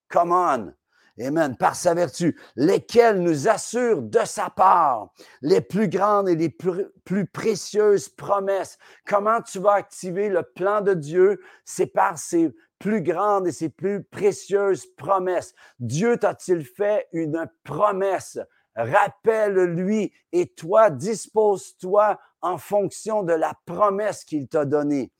Come 0.10 0.32
on. 0.32 0.73
Amen. 1.21 1.55
Par 1.55 1.75
sa 1.75 1.93
vertu, 1.93 2.39
lesquelles 2.55 3.21
nous 3.21 3.47
assurent 3.47 4.01
de 4.01 4.19
sa 4.25 4.49
part 4.49 5.10
les 5.41 5.62
plus 5.62 5.88
grandes 5.88 6.29
et 6.29 6.36
les 6.36 6.49
plus, 6.49 7.25
précieuses 7.27 8.10
promesses. 8.10 8.77
Comment 9.05 9.41
tu 9.41 9.60
vas 9.60 9.73
activer 9.73 10.29
le 10.29 10.43
plan 10.43 10.81
de 10.81 10.93
Dieu? 10.93 11.39
C'est 11.65 11.88
par 11.88 12.17
ses 12.17 12.51
plus 12.79 13.01
grandes 13.01 13.47
et 13.47 13.51
ses 13.51 13.69
plus 13.69 14.03
précieuses 14.03 14.88
promesses. 14.97 15.53
Dieu 15.79 16.17
t'a-t-il 16.17 16.65
fait 16.65 17.07
une 17.13 17.47
promesse? 17.63 18.39
Rappelle-lui 18.75 20.13
et 20.31 20.47
toi, 20.47 20.89
dispose-toi 20.89 22.19
en 22.41 22.57
fonction 22.57 23.21
de 23.21 23.34
la 23.34 23.53
promesse 23.65 24.23
qu'il 24.23 24.47
t'a 24.47 24.65
donnée 24.65 25.12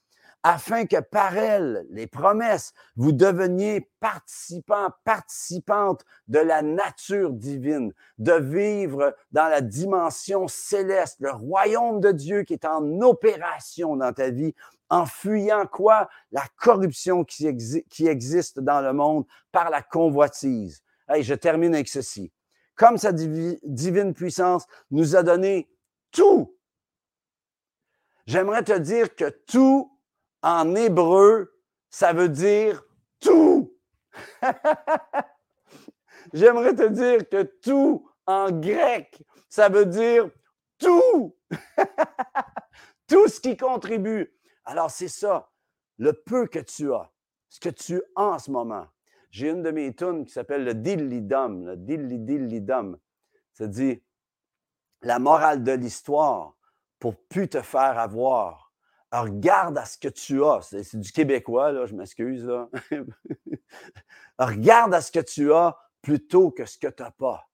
afin 0.44 0.86
que 0.86 1.00
par 1.00 1.38
elle, 1.38 1.86
les 1.92 2.08
promesses, 2.08 2.74
vous 2.96 3.12
deveniez 3.12 3.90
participants, 4.00 4.90
participantes 5.04 6.04
de 6.28 6.40
la 6.40 6.62
nature 6.62 7.32
divine, 7.32 7.94
de 8.18 8.34
vivre 8.34 9.16
dans 9.32 9.48
la 9.48 9.62
dimension 9.62 10.48
céleste, 10.48 11.18
le 11.20 11.32
royaume 11.32 12.02
de 12.02 12.12
Dieu 12.12 12.44
qui 12.44 12.54
est 12.54 12.66
en 12.66 13.02
opération 13.02 13.96
dans 13.96 14.14
ta 14.14 14.32
vie, 14.32 14.56
en 14.90 15.06
fuyant 15.06 15.66
quoi? 15.68 16.10
La 16.32 16.44
corruption 16.58 17.24
qui, 17.24 17.48
existe 18.08 18.60
dans 18.60 18.82
le 18.82 18.94
monde 18.94 19.26
par 19.52 19.70
la 19.70 19.82
convoitise. 19.82 20.84
Hey, 21.08 21.24
je 21.24 21.34
termine 21.34 21.74
avec 21.74 21.88
ceci. 21.88 22.32
Comme 22.76 22.98
sa 22.98 23.12
divine 23.14 24.14
puissance 24.14 24.66
nous 24.90 25.16
a 25.16 25.24
donné 25.24 25.70
tout. 26.12 26.58
J'aimerais 28.26 28.64
te 28.64 28.78
dire 28.78 29.16
que 29.16 29.30
tout 29.30 29.92
en 30.42 30.76
hébreu, 30.76 31.54
ça 31.90 32.14
veut 32.14 32.30
dire 32.30 32.84
tout. 33.20 33.74
J'aimerais 36.34 36.76
te 36.76 36.88
dire 36.88 37.28
que 37.30 37.44
tout 37.44 38.10
en 38.26 38.52
grec, 38.52 39.22
ça 39.50 39.70
veut 39.70 39.86
dire 39.86 40.30
tout. 40.78 41.36
tout 43.08 43.28
ce 43.28 43.40
qui 43.40 43.58
contribue. 43.58 44.34
Alors 44.66 44.90
c'est 44.90 45.08
ça, 45.08 45.52
le 45.98 46.14
peu 46.14 46.48
que 46.48 46.60
tu 46.60 46.94
as, 46.94 47.12
ce 47.50 47.60
que 47.60 47.70
tu 47.70 48.02
as 48.16 48.24
en 48.24 48.40
ce 48.40 48.52
moment. 48.52 48.88
J'ai 49.32 49.50
une 49.50 49.64
de 49.64 49.72
mes 49.72 49.94
tunes 49.94 50.26
qui 50.26 50.34
s'appelle 50.34 50.64
le 50.66 50.74
Dillidum, 50.74 51.66
le 51.66 51.78
Dillidillidum. 51.78 52.98
Ça 53.54 53.68
dit 53.68 54.02
la 55.02 55.20
morale 55.20 55.64
de 55.64 55.72
l'histoire 55.72 56.56
pour 57.00 57.16
plus 57.16 57.50
te 57.50 57.62
faire 57.62 57.98
avoir 57.98 58.61
regarde 59.12 59.78
à 59.78 59.86
ce 59.86 59.98
que 59.98 60.08
tu 60.08 60.44
as. 60.44 60.62
C'est 60.62 61.00
du 61.00 61.12
québécois, 61.12 61.72
là, 61.72 61.86
je 61.86 61.96
m'excuse. 61.96 62.50
regarde 64.40 64.94
à 64.94 65.02
ce 65.02 65.12
que 65.12 65.20
tu 65.20 65.54
as 65.54 65.78
plutôt 66.02 66.52
que 66.52 66.66
ce 66.66 66.78
que 66.78 66.88
tu 66.88 67.04
n'as 67.04 67.12
pas. 67.12 67.50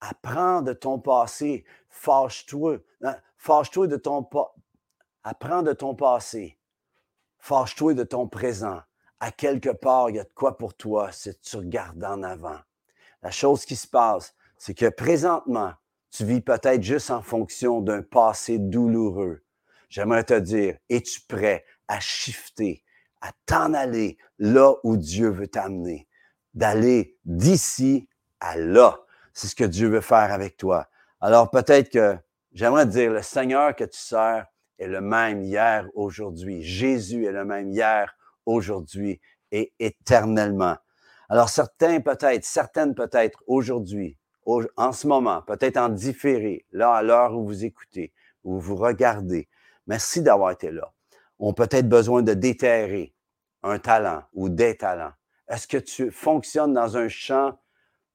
Apprends 0.00 0.62
de 0.62 0.72
ton 0.72 0.98
passé. 0.98 1.64
Fâche-toi. 1.88 2.78
Hein, 3.02 3.16
de 3.86 3.96
ton 3.96 4.24
pas. 4.24 4.54
Apprends 5.22 5.62
de 5.62 5.72
ton 5.72 5.94
passé. 5.94 6.58
Fâche-toi 7.38 7.94
de 7.94 8.02
ton 8.02 8.26
présent. 8.28 8.80
À 9.20 9.30
quelque 9.30 9.70
part, 9.70 10.10
il 10.10 10.16
y 10.16 10.20
a 10.20 10.24
de 10.24 10.32
quoi 10.34 10.58
pour 10.58 10.74
toi 10.74 11.12
si 11.12 11.32
tu 11.38 11.56
regardes 11.56 12.02
en 12.02 12.24
avant. 12.24 12.58
La 13.22 13.30
chose 13.30 13.64
qui 13.64 13.76
se 13.76 13.86
passe, 13.86 14.34
c'est 14.56 14.74
que 14.74 14.88
présentement, 14.88 15.72
tu 16.10 16.24
vis 16.24 16.40
peut-être 16.40 16.82
juste 16.82 17.10
en 17.12 17.22
fonction 17.22 17.80
d'un 17.80 18.02
passé 18.02 18.58
douloureux 18.58 19.42
j'aimerais 19.92 20.24
te 20.24 20.38
dire, 20.38 20.78
es-tu 20.88 21.20
prêt 21.28 21.66
à 21.86 22.00
shifter, 22.00 22.82
à 23.20 23.30
t'en 23.44 23.74
aller 23.74 24.16
là 24.38 24.72
où 24.84 24.96
Dieu 24.96 25.28
veut 25.28 25.48
t'amener? 25.48 26.08
D'aller 26.54 27.18
d'ici 27.26 28.08
à 28.40 28.56
là. 28.56 28.98
C'est 29.34 29.48
ce 29.48 29.54
que 29.54 29.64
Dieu 29.64 29.88
veut 29.88 30.00
faire 30.00 30.32
avec 30.32 30.56
toi. 30.56 30.88
Alors 31.20 31.50
peut-être 31.50 31.90
que 31.90 32.16
j'aimerais 32.52 32.86
te 32.86 32.90
dire, 32.92 33.12
le 33.12 33.20
Seigneur 33.20 33.76
que 33.76 33.84
tu 33.84 33.98
sers 33.98 34.46
est 34.78 34.86
le 34.86 35.02
même 35.02 35.42
hier, 35.42 35.86
aujourd'hui. 35.94 36.62
Jésus 36.62 37.26
est 37.26 37.32
le 37.32 37.44
même 37.44 37.70
hier, 37.70 38.16
aujourd'hui 38.46 39.20
et 39.50 39.74
éternellement. 39.78 40.76
Alors 41.28 41.50
certains 41.50 42.00
peut-être, 42.00 42.44
certaines 42.44 42.94
peut-être 42.94 43.42
aujourd'hui, 43.46 44.16
en 44.46 44.92
ce 44.92 45.06
moment, 45.06 45.42
peut-être 45.42 45.76
en 45.76 45.90
différé, 45.90 46.64
là 46.72 46.94
à 46.94 47.02
l'heure 47.02 47.36
où 47.36 47.44
vous 47.44 47.64
écoutez, 47.64 48.12
où 48.42 48.58
vous 48.58 48.76
regardez, 48.76 49.48
Merci 49.86 50.22
d'avoir 50.22 50.52
été 50.52 50.70
là. 50.70 50.92
On 51.38 51.52
peut 51.52 51.68
être 51.70 51.88
besoin 51.88 52.22
de 52.22 52.34
déterrer 52.34 53.14
un 53.62 53.78
talent 53.78 54.22
ou 54.32 54.48
des 54.48 54.76
talents. 54.76 55.12
Est-ce 55.48 55.66
que 55.66 55.76
tu 55.76 56.10
fonctionnes 56.10 56.74
dans 56.74 56.96
un 56.96 57.08
champ, 57.08 57.58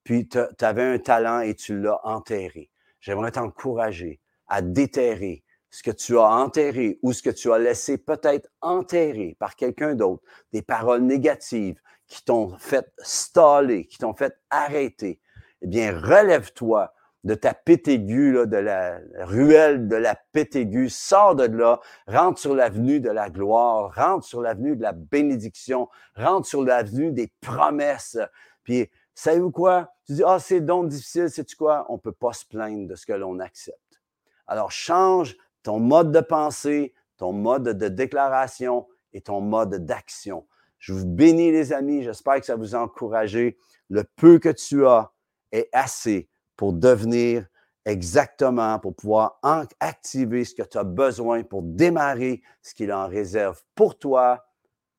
puis 0.04 0.28
tu 0.28 0.40
avais 0.62 0.84
un 0.84 1.00
talent 1.00 1.42
et 1.42 1.56
tu 1.56 1.80
l'as 1.80 2.00
enterré? 2.06 2.72
J'aimerais 3.00 3.32
t'encourager 3.32 4.20
à 4.48 4.62
déterrer 4.62 5.44
ce 5.70 5.84
que 5.84 5.92
tu 5.92 6.18
as 6.18 6.30
enterré 6.30 6.98
ou 7.02 7.14
ce 7.14 7.22
que 7.22 7.30
tu 7.30 7.52
as 7.52 7.60
laissé 7.60 7.98
peut-être 7.98 8.50
enterré 8.62 9.36
par 9.40 9.56
quelqu'un 9.56 9.96
d'autre, 9.96 10.24
des 10.54 10.62
paroles 10.62 11.02
négatives 11.02 11.80
qui 12.08 12.24
t'ont 12.24 12.58
fait 12.58 12.92
staller, 13.00 13.86
qui 13.86 13.98
t'ont 13.98 14.14
fait 14.14 14.34
arrêter. 14.50 15.20
Eh 15.62 15.68
bien, 15.68 16.00
relève-toi 16.00 16.94
de 17.28 17.36
ta 17.36 17.54
pite 17.54 17.90
aiguë, 17.90 18.48
de 18.48 18.56
la 18.56 19.02
ruelle 19.26 19.90
de 19.90 19.98
la 19.98 20.16
pite 20.32 20.56
aiguë, 20.56 20.90
sors 20.90 21.36
de 21.36 21.44
là, 21.44 21.82
rentre 22.08 22.40
sur 22.40 22.56
l'avenue 22.56 23.02
de 23.02 23.10
la 23.10 23.30
gloire, 23.30 23.94
rentre 23.94 24.26
sur 24.26 24.42
l'avenue 24.42 24.78
de 24.78 24.82
la 24.82 24.94
bénédiction, 24.94 25.90
rentre 26.16 26.48
sur 26.48 26.64
l'avenue 26.64 27.12
des 27.12 27.30
promesses. 27.42 28.18
Puis, 28.64 28.90
savez-vous 29.14 29.52
quoi? 29.52 29.92
Tu 30.06 30.14
dis, 30.14 30.24
ah, 30.26 30.40
c'est 30.40 30.62
donc 30.62 30.88
difficile, 30.88 31.30
sais-tu 31.30 31.58
quoi? 31.58 31.86
On 31.90 31.96
ne 31.96 32.00
peut 32.00 32.14
pas 32.14 32.32
se 32.32 32.46
plaindre 32.46 32.88
de 32.88 32.96
ce 32.96 33.06
que 33.06 33.12
l'on 33.12 33.40
accepte. 33.40 34.02
Alors, 34.48 34.72
change 34.72 35.36
ton 35.64 35.80
mode 35.80 36.14
de 36.14 36.22
pensée, 36.22 36.94
ton 37.18 37.34
mode 37.34 37.64
de 37.78 37.88
déclaration 37.90 38.88
et 39.12 39.20
ton 39.20 39.42
mode 39.42 39.86
d'action. 39.86 40.48
Je 40.80 40.94
vous 40.94 41.06
bénis, 41.06 41.52
les 41.52 41.74
amis. 41.74 42.04
J'espère 42.04 42.40
que 42.40 42.46
ça 42.46 42.56
vous 42.56 42.74
a 42.74 42.80
encouragé. 42.80 43.58
Le 43.90 44.06
peu 44.16 44.40
que 44.40 44.50
tu 44.50 44.88
as 44.88 45.12
est 45.52 45.68
assez 45.74 46.30
pour 46.58 46.74
devenir 46.74 47.46
exactement, 47.86 48.80
pour 48.80 48.96
pouvoir 48.96 49.40
activer 49.80 50.44
ce 50.44 50.54
que 50.54 50.64
tu 50.64 50.78
as 50.78 50.84
besoin 50.84 51.44
pour 51.44 51.62
démarrer 51.62 52.42
ce 52.62 52.74
qu'il 52.74 52.92
en 52.92 53.08
réserve 53.08 53.62
pour 53.76 53.98
toi, 53.98 54.46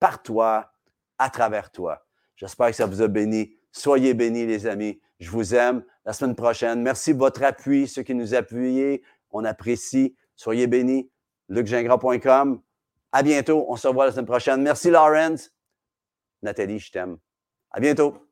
par 0.01 0.23
toi, 0.23 0.73
à 1.18 1.29
travers 1.29 1.71
toi. 1.71 2.07
J'espère 2.37 2.68
que 2.68 2.77
ça 2.77 2.87
vous 2.87 3.03
a 3.03 3.09
béni. 3.09 3.57
Soyez 3.73 4.14
bénis, 4.14 4.47
les 4.47 4.66
amis. 4.66 5.01
Je 5.18 5.31
vous 5.31 5.55
aime. 5.55 5.85
La 6.05 6.12
semaine 6.12 6.37
prochaine. 6.37 6.81
Merci 6.81 7.12
de 7.12 7.18
votre 7.18 7.42
appui, 7.42 7.88
ceux 7.88 8.03
qui 8.03 8.14
nous 8.14 8.35
appuient. 8.35 9.03
On 9.31 9.44
apprécie. 9.44 10.16
Soyez 10.37 10.66
bénis. 10.66 11.11
lucgingras.com. 11.49 12.62
À 13.12 13.23
bientôt. 13.23 13.66
On 13.68 13.77
se 13.77 13.88
revoit 13.88 14.07
la 14.07 14.12
semaine 14.12 14.27
prochaine. 14.27 14.62
Merci, 14.62 14.90
Lawrence. 14.90 15.51
Nathalie, 16.42 16.79
je 16.79 16.92
t'aime. 16.92 17.18
À 17.73 17.81
bientôt. 17.81 18.28